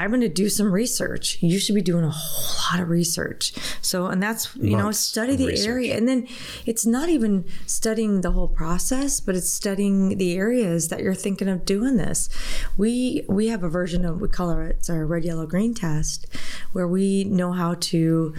I'm 0.00 0.08
going 0.08 0.22
to 0.22 0.30
do 0.30 0.48
some 0.48 0.72
research. 0.72 1.36
You 1.42 1.58
should 1.58 1.74
be 1.74 1.82
doing 1.82 2.04
a 2.04 2.10
whole 2.10 2.72
lot 2.72 2.82
of 2.82 2.88
research. 2.88 3.52
So, 3.82 4.06
and 4.06 4.22
that's 4.22 4.56
you 4.56 4.74
know, 4.74 4.92
study 4.92 5.36
the 5.36 5.48
research. 5.48 5.68
area, 5.68 5.96
and 5.96 6.08
then 6.08 6.26
it's 6.64 6.86
not 6.86 7.10
even 7.10 7.44
studying 7.66 8.22
the 8.22 8.30
whole 8.30 8.48
process, 8.48 9.20
but 9.20 9.36
it's 9.36 9.50
studying 9.50 10.16
the 10.16 10.36
areas 10.36 10.88
that 10.88 11.00
you're 11.02 11.14
thinking 11.14 11.50
of 11.50 11.66
doing 11.66 11.98
this. 11.98 12.30
We 12.78 13.26
we 13.28 13.48
have 13.48 13.62
a 13.62 13.68
version 13.68 14.06
of 14.06 14.22
we 14.22 14.28
call 14.28 14.50
it 14.52 14.70
it's 14.70 14.88
our 14.88 15.04
red 15.04 15.24
yellow 15.24 15.46
green 15.46 15.74
test, 15.74 16.26
where 16.72 16.88
we 16.88 17.24
know 17.24 17.52
how 17.52 17.74
to 17.74 18.34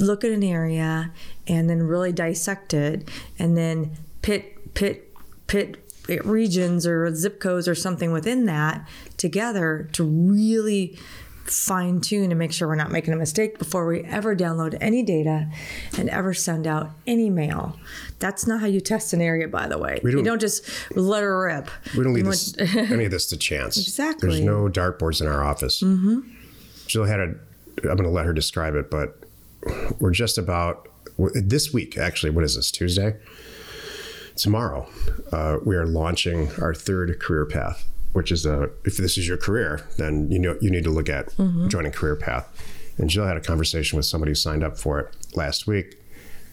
look 0.00 0.24
at 0.24 0.32
an 0.32 0.42
area 0.42 1.12
and 1.46 1.70
then 1.70 1.84
really 1.84 2.12
dissect 2.12 2.74
it 2.74 3.08
and 3.38 3.56
then 3.56 3.96
pit 4.22 4.74
pit 4.74 5.14
pit 5.46 5.89
regions 6.18 6.86
or 6.86 7.14
zip 7.14 7.40
codes 7.40 7.66
or 7.68 7.74
something 7.74 8.12
within 8.12 8.46
that 8.46 8.86
together 9.16 9.88
to 9.92 10.04
really 10.04 10.98
fine 11.44 12.00
tune 12.00 12.30
and 12.30 12.38
make 12.38 12.52
sure 12.52 12.68
we're 12.68 12.76
not 12.76 12.92
making 12.92 13.12
a 13.12 13.16
mistake 13.16 13.58
before 13.58 13.84
we 13.86 14.02
ever 14.04 14.36
download 14.36 14.76
any 14.80 15.02
data 15.02 15.48
and 15.98 16.08
ever 16.10 16.32
send 16.32 16.64
out 16.66 16.90
any 17.08 17.28
mail. 17.28 17.76
That's 18.20 18.46
not 18.46 18.60
how 18.60 18.66
you 18.66 18.80
test 18.80 19.12
an 19.12 19.20
area, 19.20 19.48
by 19.48 19.66
the 19.66 19.76
way. 19.78 19.98
don't- 20.02 20.18
you 20.18 20.22
don't 20.24 20.40
just 20.40 20.64
let 20.96 21.22
her 21.22 21.42
rip. 21.46 21.68
We 21.96 22.04
don't 22.04 22.12
leave 22.12 22.24
this, 22.26 22.54
any 22.76 23.06
of 23.06 23.10
this 23.10 23.26
to 23.30 23.36
chance. 23.36 23.76
Exactly. 23.76 24.28
There's 24.28 24.40
no 24.42 24.68
dartboards 24.68 25.20
in 25.20 25.26
our 25.26 25.42
office. 25.42 25.82
Mm-hmm. 25.82 26.20
Jill 26.86 27.04
had 27.04 27.20
a. 27.20 27.34
I'm 27.82 27.96
going 27.96 28.02
to 28.02 28.10
let 28.10 28.26
her 28.26 28.32
describe 28.32 28.74
it, 28.74 28.90
but 28.90 29.18
we're 29.98 30.10
just 30.10 30.38
about 30.38 30.86
this 31.16 31.72
week. 31.72 31.96
Actually, 31.96 32.30
what 32.30 32.44
is 32.44 32.56
this? 32.56 32.70
Tuesday. 32.70 33.16
Tomorrow, 34.40 34.88
uh, 35.32 35.58
we 35.66 35.76
are 35.76 35.84
launching 35.84 36.50
our 36.62 36.72
third 36.72 37.20
career 37.20 37.44
path, 37.44 37.86
which 38.14 38.32
is 38.32 38.46
a. 38.46 38.70
If 38.86 38.96
this 38.96 39.18
is 39.18 39.28
your 39.28 39.36
career, 39.36 39.86
then 39.98 40.30
you 40.30 40.38
know 40.38 40.56
you 40.62 40.70
need 40.70 40.84
to 40.84 40.90
look 40.90 41.10
at 41.10 41.28
joining 41.68 41.92
Career 41.92 42.16
Path. 42.16 42.48
And 42.96 43.10
Jill 43.10 43.26
had 43.26 43.36
a 43.36 43.40
conversation 43.40 43.98
with 43.98 44.06
somebody 44.06 44.30
who 44.30 44.34
signed 44.34 44.64
up 44.64 44.78
for 44.78 44.98
it 44.98 45.14
last 45.36 45.66
week, 45.66 46.02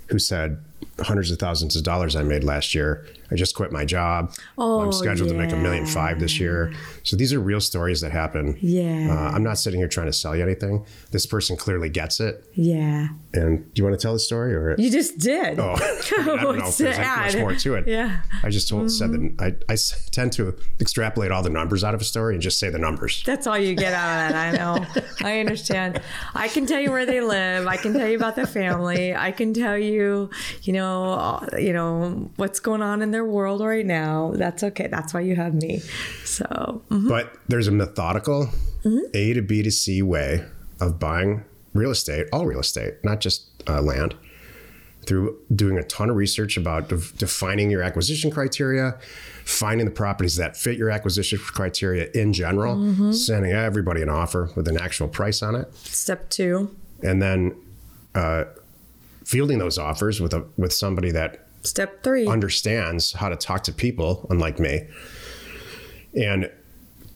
who 0.08 0.20
said 0.20 0.66
hundreds 1.00 1.32
of 1.32 1.40
thousands 1.40 1.76
of 1.76 1.84
dollars 1.84 2.16
I 2.16 2.24
made 2.24 2.44
last 2.44 2.74
year. 2.74 3.06
I 3.30 3.36
just 3.36 3.56
quit 3.56 3.72
my 3.72 3.84
job. 3.84 4.34
Oh, 4.58 4.80
I'm 4.82 4.94
scheduled 4.94 5.30
to 5.30 5.36
make 5.36 5.52
a 5.52 5.56
million 5.58 5.86
five 5.86 6.20
this 6.20 6.40
year. 6.40 6.74
So 7.04 7.16
these 7.18 7.34
are 7.34 7.40
real 7.40 7.60
stories 7.60 8.00
that 8.02 8.12
happen. 8.12 8.58
Yeah. 8.62 9.10
Uh, 9.12 9.36
I'm 9.36 9.44
not 9.44 9.58
sitting 9.58 9.80
here 9.80 9.90
trying 9.90 10.08
to 10.08 10.14
sell 10.14 10.36
you 10.36 10.44
anything. 10.44 10.86
This 11.12 11.26
person 11.26 11.58
clearly 11.58 11.90
gets 11.90 12.20
it. 12.22 12.50
Yeah. 12.54 13.10
And 13.34 13.74
do 13.74 13.82
you 13.82 13.84
want 13.84 14.00
to 14.00 14.02
tell 14.02 14.14
the 14.14 14.20
story 14.20 14.54
or? 14.56 14.76
You 14.78 14.90
just 14.90 15.18
did. 15.18 15.60
Oh, 15.60 15.74
I 15.78 16.24
don't 16.24 16.58
know 16.58 16.68
if 16.68 16.78
there's 16.78 16.98
much 16.98 17.36
more 17.38 17.54
to 17.54 17.76
it. 17.76 17.88
Yeah. 17.88 18.22
I 18.44 18.50
just 18.50 18.70
told 18.70 18.90
said 18.92 19.12
that 19.12 19.36
I, 19.70 19.74
I 19.74 19.78
tend 20.12 20.32
to 20.34 20.58
extrapolate 20.80 21.32
all 21.32 21.44
the 21.44 21.50
numbers 21.50 21.84
out 21.84 21.94
of 21.94 22.00
a 22.02 22.06
story 22.06 22.34
and 22.36 22.42
just 22.42 22.60
say 22.60 22.70
the 22.70 22.80
numbers. 22.80 23.24
That's 23.26 23.46
all 23.46 23.58
you 23.58 23.76
get 23.76 23.94
out 23.94 24.28
of 24.28 24.32
that. 24.32 24.54
I 24.54 24.58
know. 24.58 25.04
I 25.22 25.40
understand. 25.42 26.02
I 26.34 26.48
can 26.48 26.66
tell 26.66 26.80
you 26.80 26.92
where 26.92 27.06
they 27.06 27.20
live. 27.20 27.68
I 27.68 27.76
can 27.76 27.94
tell 27.94 28.08
you 28.08 28.16
about 28.16 28.38
their 28.38 28.48
family. 28.48 29.14
I 29.14 29.32
can 29.32 29.54
tell 29.54 29.78
you, 29.78 30.30
you 30.64 30.74
know, 30.74 30.87
uh, 31.14 31.48
you 31.58 31.74
know 31.74 32.30
what's 32.38 32.60
going 32.60 32.82
on 32.82 33.02
in 33.02 33.12
their 33.12 33.26
world 33.26 33.62
right 33.62 33.86
now. 33.86 34.32
That's 34.36 34.64
okay. 34.64 34.88
That's 34.88 35.14
why 35.14 35.22
you 35.22 35.36
have 35.36 35.54
me. 35.54 35.80
So 36.26 36.82
mhm. 36.90 37.10
But 37.10 37.34
there's 37.48 37.68
a 37.68 37.72
methodical 37.72 38.50
A 39.14 39.34
to 39.34 39.42
B 39.42 39.64
to 39.64 39.72
C 39.72 40.02
way 40.02 40.46
of 40.80 41.00
buying 41.00 41.44
real 41.74 41.92
estate, 41.92 42.28
all 42.32 42.46
real 42.46 42.60
estate, 42.60 42.96
not 43.04 43.20
just 43.20 43.48
uh, 43.68 43.82
land, 43.82 44.16
through 45.06 45.38
doing 45.54 45.78
a 45.78 45.84
ton 45.84 46.10
of 46.10 46.16
research 46.16 46.58
about 46.58 46.90
de- 46.90 46.98
defining 47.18 47.70
your 47.70 47.82
acquisition 47.82 48.30
criteria, 48.32 48.98
finding 49.46 49.86
the 49.86 49.92
properties 49.92 50.36
that 50.38 50.56
fit 50.58 50.78
your 50.78 50.90
acquisition 50.90 51.40
criteria 51.40 52.10
in 52.14 52.34
general, 52.34 53.14
sending 53.14 53.52
everybody 53.52 54.02
an 54.02 54.10
offer 54.10 54.50
with 54.56 54.68
an 54.68 54.78
actual 54.80 55.08
price 55.08 55.42
on 55.42 55.56
it, 55.56 55.74
step 55.76 56.30
two, 56.30 56.76
and 57.04 57.22
then 57.22 57.56
uh, 58.16 58.44
fielding 59.28 59.60
those 59.60 59.78
offers 59.78 60.22
with 60.22 60.34
a 60.34 60.46
with 60.56 60.72
somebody 60.72 61.12
that 61.12 61.46
step 61.64 62.02
three. 62.02 62.26
understands 62.28 63.12
how 63.12 63.28
to 63.28 63.36
talk 63.36 63.64
to 63.64 63.74
people, 63.74 64.26
unlike 64.30 64.58
me, 64.58 64.88
and 66.16 66.50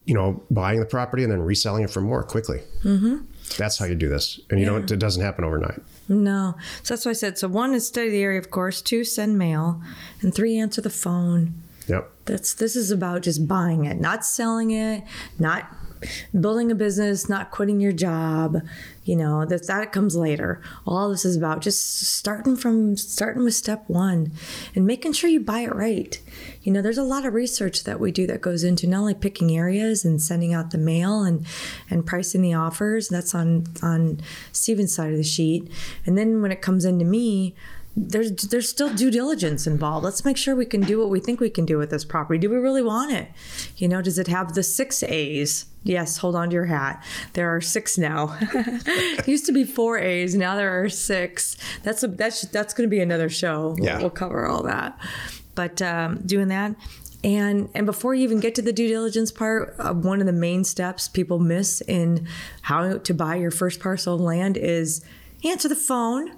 you 0.06 0.14
know, 0.14 0.44
buying 0.52 0.80
the 0.80 0.86
property 0.86 1.24
and 1.24 1.32
then 1.32 1.42
reselling 1.42 1.84
it 1.84 1.90
for 1.90 2.02
more 2.02 2.24
quickly. 2.24 2.60
Mm-hmm. 2.84 3.18
That's 3.58 3.78
how 3.78 3.86
you 3.86 3.96
do 3.96 4.10
this, 4.10 4.42
and 4.50 4.60
you 4.60 4.66
don't. 4.66 4.90
It 4.92 5.00
doesn't 5.00 5.24
happen 5.24 5.46
overnight. 5.46 5.82
No. 6.10 6.56
So 6.84 6.94
that's 6.94 7.06
why 7.06 7.12
I 7.12 7.14
said. 7.14 7.38
So 7.38 7.48
one 7.48 7.74
is 7.74 7.88
study 7.88 8.10
the 8.10 8.22
area, 8.22 8.40
of 8.40 8.52
course. 8.52 8.82
Two, 8.82 9.04
send 9.04 9.38
mail, 9.38 9.82
and 10.22 10.34
three, 10.34 10.58
answer 10.58 10.82
the 10.82 10.90
phone. 10.90 11.54
Yep. 11.88 12.12
That's 12.26 12.54
this 12.54 12.76
is 12.76 12.92
about 12.92 13.22
just 13.22 13.48
buying 13.48 13.86
it, 13.86 14.00
not 14.00 14.26
selling 14.26 14.72
it, 14.72 15.04
not 15.40 15.66
building 16.40 16.72
a 16.72 16.76
business, 16.76 17.30
not 17.30 17.52
quitting 17.52 17.80
your 17.80 17.92
job. 17.92 18.62
You 19.04 19.16
know, 19.16 19.46
that 19.46 19.66
that 19.66 19.92
comes 19.92 20.16
later. 20.16 20.62
All 20.86 21.10
this 21.10 21.26
is 21.26 21.36
about 21.36 21.62
just 21.62 22.02
starting 22.02 22.56
from 22.56 22.96
starting 22.96 23.44
with 23.44 23.56
step 23.56 23.84
1 23.88 24.32
and 24.76 24.86
making 24.86 25.14
sure 25.14 25.30
you 25.30 25.40
buy 25.40 25.62
it 25.62 25.74
right. 25.74 26.22
You 26.62 26.72
know, 26.72 26.84
there's 26.84 27.00
a 27.00 27.04
lot 27.04 27.26
of 27.26 27.34
research 27.34 27.84
that 27.86 28.00
we 28.00 28.12
do 28.12 28.28
that 28.28 28.42
goes 28.42 28.64
into 28.64 28.86
not 28.88 29.00
only 29.00 29.16
picking 29.16 29.58
areas 29.58 30.06
and 30.06 30.22
sending 30.22 30.54
out 30.54 30.70
the 30.70 30.78
mail 30.78 31.24
and 31.24 31.46
and 31.90 32.06
pricing 32.06 32.44
the 32.44 32.54
offers. 32.54 33.10
That's 33.10 33.34
on 33.34 33.66
on 33.82 34.22
Steven's 34.52 34.94
side 34.94 35.12
of 35.12 35.18
the 35.18 35.24
sheet. 35.24 35.72
And 36.06 36.16
then 36.16 36.42
when 36.44 36.52
it 36.52 36.62
comes 36.62 36.86
into 36.86 37.06
me, 37.06 37.56
there's 37.96 38.32
there's 38.32 38.70
still 38.70 38.94
due 38.94 39.12
diligence 39.12 39.68
involved. 39.68 40.04
Let's 40.06 40.24
make 40.24 40.38
sure 40.38 40.56
we 40.56 40.66
can 40.66 40.82
do 40.82 41.00
what 41.00 41.10
we 41.10 41.20
think 41.20 41.40
we 41.40 41.50
can 41.50 41.66
do 41.66 41.78
with 41.78 41.90
this 41.90 42.06
property. 42.06 42.40
Do 42.40 42.50
we 42.50 42.56
really 42.58 42.82
want 42.82 43.12
it? 43.12 43.28
You 43.78 43.88
know, 43.90 44.02
does 44.02 44.18
it 44.18 44.28
have 44.28 44.54
the 44.54 44.64
six 44.64 45.04
A's? 45.04 45.66
Yes, 45.84 46.18
hold 46.18 46.36
on 46.36 46.50
to 46.50 46.54
your 46.54 46.66
hat. 46.66 47.04
There 47.34 47.54
are 47.54 47.60
six 47.60 47.98
now. 47.98 48.38
used 49.26 49.46
to 49.48 49.52
be 49.52 49.64
four 49.64 49.98
A's, 49.98 50.36
now 50.36 50.56
there 50.56 50.82
are 50.84 50.90
six. 50.90 51.58
That's 51.84 52.04
a 52.04 52.08
that's 52.08 52.42
that's 52.44 52.74
going 52.74 52.88
to 52.88 52.92
be 52.92 53.02
another 53.02 53.30
show. 53.30 53.76
We'll, 53.78 53.86
Yeah. 53.86 53.98
we'll 54.00 54.10
cover 54.10 54.46
all 54.46 54.64
that. 54.64 54.98
But 55.56 55.82
um, 55.82 56.22
doing 56.26 56.48
that. 56.48 56.76
And, 57.24 57.70
and 57.76 57.86
before 57.86 58.16
you 58.16 58.24
even 58.24 58.40
get 58.40 58.56
to 58.56 58.64
the 58.64 58.74
due 58.74 58.88
diligence 58.88 59.32
part, 59.32 59.76
uh, 59.78 59.94
one 59.94 60.22
of 60.22 60.26
the 60.26 60.34
main 60.34 60.64
steps 60.64 61.08
people 61.08 61.38
miss 61.38 61.80
in 61.82 62.28
how 62.64 62.98
to 62.98 63.14
buy 63.14 63.36
your 63.36 63.52
first 63.52 63.80
parcel 63.80 64.16
of 64.16 64.22
land 64.22 64.58
is 64.58 65.06
answer 65.44 65.68
the 65.68 65.76
phone 65.76 66.32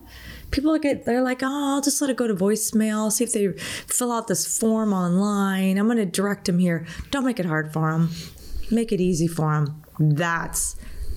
people 0.54 0.78
get 0.78 1.06
they're 1.06 1.24
like 1.24 1.44
oh 1.44 1.74
i'll 1.76 1.82
just 1.82 2.00
let 2.00 2.10
it 2.10 2.16
go 2.16 2.28
to 2.28 2.36
voicemail 2.36 3.12
see 3.12 3.24
if 3.24 3.34
they 3.34 3.52
fill 3.88 4.12
out 4.12 4.28
this 4.28 4.60
form 4.60 4.94
online. 4.94 5.78
I'm 5.78 5.88
going 5.88 5.98
to 5.98 6.06
direct 6.06 6.46
them 6.46 6.60
here. 6.60 6.86
Don't 7.12 7.26
make 7.26 7.40
it 7.40 7.46
hard 7.46 7.74
for 7.74 7.92
them 7.92 8.10
make 8.72 8.92
it 8.92 9.02
easy 9.02 9.28
for 9.28 9.54
them 9.54 9.84
that's 10.00 10.76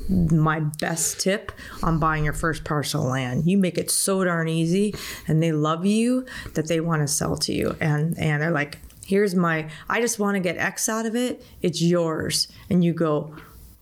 my 0.08 0.60
best 0.60 1.20
tip 1.20 1.50
on 1.82 1.98
buying 1.98 2.24
your 2.24 2.32
first 2.32 2.64
parcel 2.64 3.02
of 3.02 3.10
land. 3.10 3.44
You 3.46 3.58
make 3.58 3.76
it 3.76 3.90
so 3.90 4.22
darn 4.24 4.48
easy 4.48 4.94
and 5.26 5.42
they 5.42 5.52
love 5.52 5.84
you 5.84 6.26
that 6.54 6.68
they 6.68 6.80
want 6.80 7.02
to 7.02 7.08
sell 7.08 7.36
to 7.38 7.52
you. 7.52 7.76
And 7.80 8.16
and 8.18 8.42
they're 8.42 8.50
like 8.50 8.78
here's 9.04 9.36
my 9.36 9.68
i 9.88 10.00
just 10.00 10.18
want 10.18 10.34
to 10.34 10.40
get 10.40 10.56
x 10.56 10.88
out 10.88 11.06
of 11.06 11.16
it. 11.16 11.44
It's 11.62 11.82
yours. 11.82 12.48
And 12.70 12.84
you 12.84 12.92
go 12.92 13.34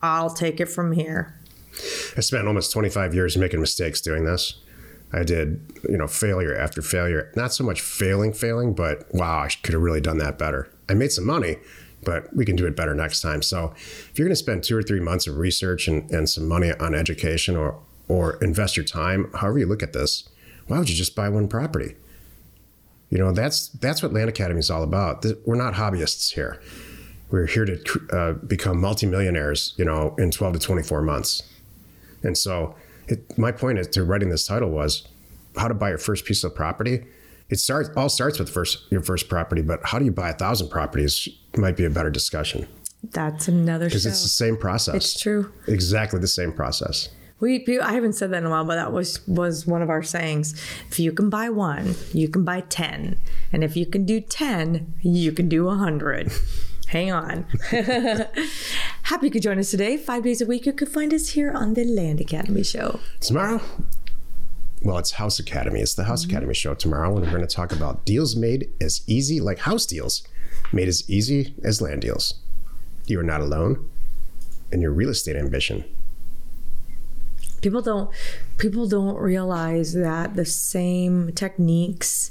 i'll 0.02 0.30
take 0.30 0.60
it 0.60 0.66
from 0.66 0.92
here. 0.92 1.38
I 2.16 2.20
spent 2.20 2.46
almost 2.46 2.72
25 2.72 3.14
years 3.14 3.36
making 3.36 3.60
mistakes 3.60 4.00
doing 4.00 4.24
this. 4.24 4.60
I 5.14 5.22
did, 5.22 5.60
you 5.88 5.96
know, 5.96 6.08
failure 6.08 6.56
after 6.56 6.82
failure. 6.82 7.30
Not 7.36 7.54
so 7.54 7.62
much 7.62 7.80
failing, 7.80 8.32
failing, 8.32 8.74
but 8.74 9.06
wow, 9.14 9.40
I 9.40 9.48
could 9.62 9.74
have 9.74 9.82
really 9.82 10.00
done 10.00 10.18
that 10.18 10.38
better. 10.38 10.68
I 10.88 10.94
made 10.94 11.12
some 11.12 11.24
money, 11.24 11.56
but 12.02 12.34
we 12.34 12.44
can 12.44 12.56
do 12.56 12.66
it 12.66 12.74
better 12.74 12.94
next 12.94 13.20
time. 13.20 13.40
So 13.40 13.72
if 13.76 14.18
you're 14.18 14.26
going 14.26 14.32
to 14.32 14.36
spend 14.36 14.64
two 14.64 14.76
or 14.76 14.82
three 14.82 14.98
months 14.98 15.28
of 15.28 15.38
research 15.38 15.86
and, 15.86 16.10
and 16.10 16.28
some 16.28 16.48
money 16.48 16.72
on 16.80 16.94
education 16.94 17.56
or, 17.56 17.78
or 18.08 18.42
invest 18.42 18.76
your 18.76 18.84
time, 18.84 19.30
however 19.34 19.60
you 19.60 19.66
look 19.66 19.84
at 19.84 19.92
this, 19.92 20.28
why 20.66 20.78
would 20.78 20.90
you 20.90 20.96
just 20.96 21.14
buy 21.14 21.28
one 21.28 21.46
property? 21.46 21.94
You 23.10 23.18
know, 23.18 23.30
that's 23.30 23.68
that's 23.68 24.02
what 24.02 24.12
Land 24.12 24.28
Academy 24.28 24.58
is 24.58 24.70
all 24.70 24.82
about. 24.82 25.24
We're 25.44 25.54
not 25.54 25.74
hobbyists 25.74 26.32
here. 26.34 26.60
We're 27.30 27.46
here 27.46 27.64
to 27.64 28.06
uh, 28.12 28.32
become 28.32 28.80
multimillionaires, 28.80 29.74
you 29.76 29.84
know, 29.84 30.16
in 30.18 30.32
12 30.32 30.54
to 30.54 30.58
24 30.58 31.02
months. 31.02 31.42
And 32.22 32.36
so, 32.36 32.74
it, 33.08 33.38
my 33.38 33.52
point 33.52 33.78
is 33.78 33.86
to 33.88 34.04
writing 34.04 34.28
this 34.28 34.46
title 34.46 34.70
was 34.70 35.06
how 35.56 35.68
to 35.68 35.74
buy 35.74 35.90
your 35.90 35.98
first 35.98 36.24
piece 36.24 36.44
of 36.44 36.54
property. 36.54 37.06
It 37.50 37.58
starts 37.58 37.90
all 37.96 38.08
starts 38.08 38.38
with 38.38 38.48
first 38.48 38.90
your 38.90 39.02
first 39.02 39.28
property, 39.28 39.62
but 39.62 39.80
how 39.84 39.98
do 39.98 40.04
you 40.04 40.12
buy 40.12 40.30
a 40.30 40.34
thousand 40.34 40.70
properties 40.70 41.28
might 41.56 41.76
be 41.76 41.84
a 41.84 41.90
better 41.90 42.10
discussion 42.10 42.66
that's 43.10 43.48
another 43.48 43.86
because 43.86 44.06
it's 44.06 44.22
the 44.22 44.28
same 44.28 44.56
process. 44.56 44.94
it's 44.94 45.20
true 45.20 45.52
Exactly 45.68 46.20
the 46.20 46.28
same 46.28 46.52
process. 46.52 47.08
We, 47.40 47.78
I 47.78 47.92
haven't 47.92 48.14
said 48.14 48.30
that 48.30 48.38
in 48.38 48.46
a 48.46 48.50
while, 48.50 48.64
but 48.64 48.76
that 48.76 48.92
was 48.92 49.26
was 49.26 49.66
one 49.66 49.82
of 49.82 49.90
our 49.90 50.02
sayings. 50.02 50.54
If 50.88 50.98
you 50.98 51.12
can 51.12 51.28
buy 51.28 51.50
one, 51.50 51.94
you 52.12 52.28
can 52.28 52.44
buy 52.44 52.60
ten, 52.60 53.18
and 53.52 53.62
if 53.62 53.76
you 53.76 53.84
can 53.84 54.06
do 54.06 54.20
ten, 54.20 54.94
you 55.02 55.32
can 55.32 55.48
do 55.48 55.68
a 55.68 55.74
hundred. 55.74 56.32
Hang 56.86 57.10
on. 57.10 57.46
Happy 59.04 59.26
you 59.26 59.30
could 59.30 59.42
join 59.42 59.58
us 59.58 59.70
today. 59.70 59.98
Five 59.98 60.22
days 60.22 60.40
a 60.40 60.46
week, 60.46 60.64
you 60.64 60.72
could 60.72 60.88
find 60.88 61.12
us 61.12 61.30
here 61.30 61.52
on 61.52 61.74
the 61.74 61.84
Land 61.84 62.22
Academy 62.22 62.62
Show. 62.62 63.00
Tomorrow, 63.20 63.60
well, 64.82 64.96
it's 64.96 65.12
House 65.12 65.38
Academy. 65.38 65.80
It's 65.80 65.92
the 65.94 66.04
House 66.04 66.22
mm-hmm. 66.22 66.30
Academy 66.30 66.54
show 66.54 66.72
tomorrow, 66.72 67.14
and 67.14 67.20
we're 67.20 67.30
going 67.30 67.46
to 67.46 67.54
talk 67.54 67.70
about 67.70 68.06
deals 68.06 68.34
made 68.34 68.70
as 68.80 69.02
easy, 69.06 69.40
like 69.40 69.58
house 69.58 69.84
deals, 69.84 70.26
made 70.72 70.88
as 70.88 71.08
easy 71.08 71.54
as 71.62 71.82
land 71.82 72.00
deals. 72.00 72.40
You 73.06 73.20
are 73.20 73.24
not 73.24 73.42
alone 73.42 73.90
in 74.72 74.80
your 74.80 74.90
real 74.90 75.10
estate 75.10 75.36
ambition. 75.36 75.84
People 77.60 77.82
don't 77.82 78.10
people 78.56 78.88
don't 78.88 79.16
realize 79.16 79.92
that 79.92 80.34
the 80.34 80.46
same 80.46 81.32
techniques 81.32 82.30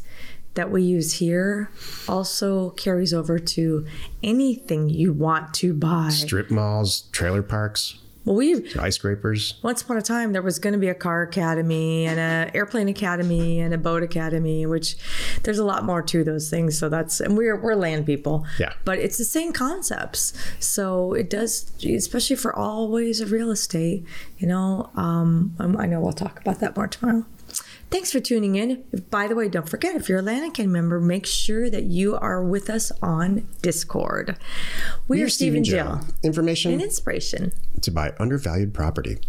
that 0.56 0.70
we 0.72 0.84
use 0.84 1.14
here 1.14 1.70
also 2.08 2.72
carries 2.72 3.14
over 3.14 3.40
to 3.40 3.86
anything 4.22 4.90
you 4.90 5.12
want 5.14 5.54
to 5.56 5.74
buy. 5.74 6.10
Strip 6.10 6.52
malls, 6.52 7.02
trailer 7.12 7.42
parks, 7.42 7.96
Well, 8.26 8.36
we've 8.36 8.70
skyscrapers. 8.70 9.60
Once 9.64 9.82
upon 9.82 9.98
a 9.98 10.02
time, 10.02 10.32
there 10.32 10.42
was 10.42 10.60
going 10.60 10.74
to 10.74 10.80
be 10.80 10.88
a 10.88 10.94
car 10.94 11.24
academy 11.24 12.06
and 12.06 12.20
an 12.20 12.52
airplane 12.56 12.88
academy 12.88 13.60
and 13.60 13.74
a 13.74 13.78
boat 13.78 14.04
academy, 14.04 14.66
which 14.66 14.96
there's 15.44 15.58
a 15.60 15.66
lot 15.66 15.84
more 15.84 16.02
to 16.04 16.24
those 16.24 16.50
things. 16.50 16.78
So 16.78 16.88
that's 16.88 17.20
and 17.20 17.36
we're 17.38 17.60
we're 17.60 17.76
land 17.76 18.06
people, 18.06 18.46
Yeah. 18.60 18.74
But 18.86 19.00
it's 19.00 19.18
the 19.18 19.26
same 19.26 19.52
concepts. 19.52 20.34
So 20.60 21.14
it 21.14 21.30
does, 21.30 21.72
especially 21.84 22.38
for 22.38 22.56
all 22.56 22.90
ways 22.90 23.20
of 23.20 23.32
real 23.32 23.52
estate. 23.52 24.06
You 24.38 24.48
know, 24.48 24.92
um, 24.96 25.56
um, 25.60 25.76
I 25.78 25.86
know 25.88 26.00
we'll 26.00 26.14
talk 26.14 26.40
about 26.40 26.60
that 26.60 26.78
more 26.78 26.88
tomorrow. 26.88 27.26
Thanks 27.90 28.12
for 28.12 28.20
tuning 28.20 28.56
in. 28.56 28.84
By 29.12 29.28
the 29.28 29.36
way, 29.36 29.48
don't 29.50 29.70
forget 29.70 29.96
if 29.96 30.10
you're 30.10 30.20
a 30.20 30.22
Academy 30.22 30.66
member, 30.68 31.00
make 31.00 31.26
sure 31.26 31.70
that 31.70 31.84
you 31.84 32.16
are 32.16 32.44
with 32.44 32.70
us 32.70 32.92
on 33.02 33.48
Discord. 33.62 34.36
We, 35.08 35.22
are 35.22 35.30
Steve 35.30 35.54
and 35.54 35.64
Jill. 35.64 36.02
Information 36.24 36.74
and 36.74 36.82
inspiration. 36.82 37.52
to 37.82 37.92
buy 37.92 38.14
undervalued 38.20 38.74
property. 38.74 39.20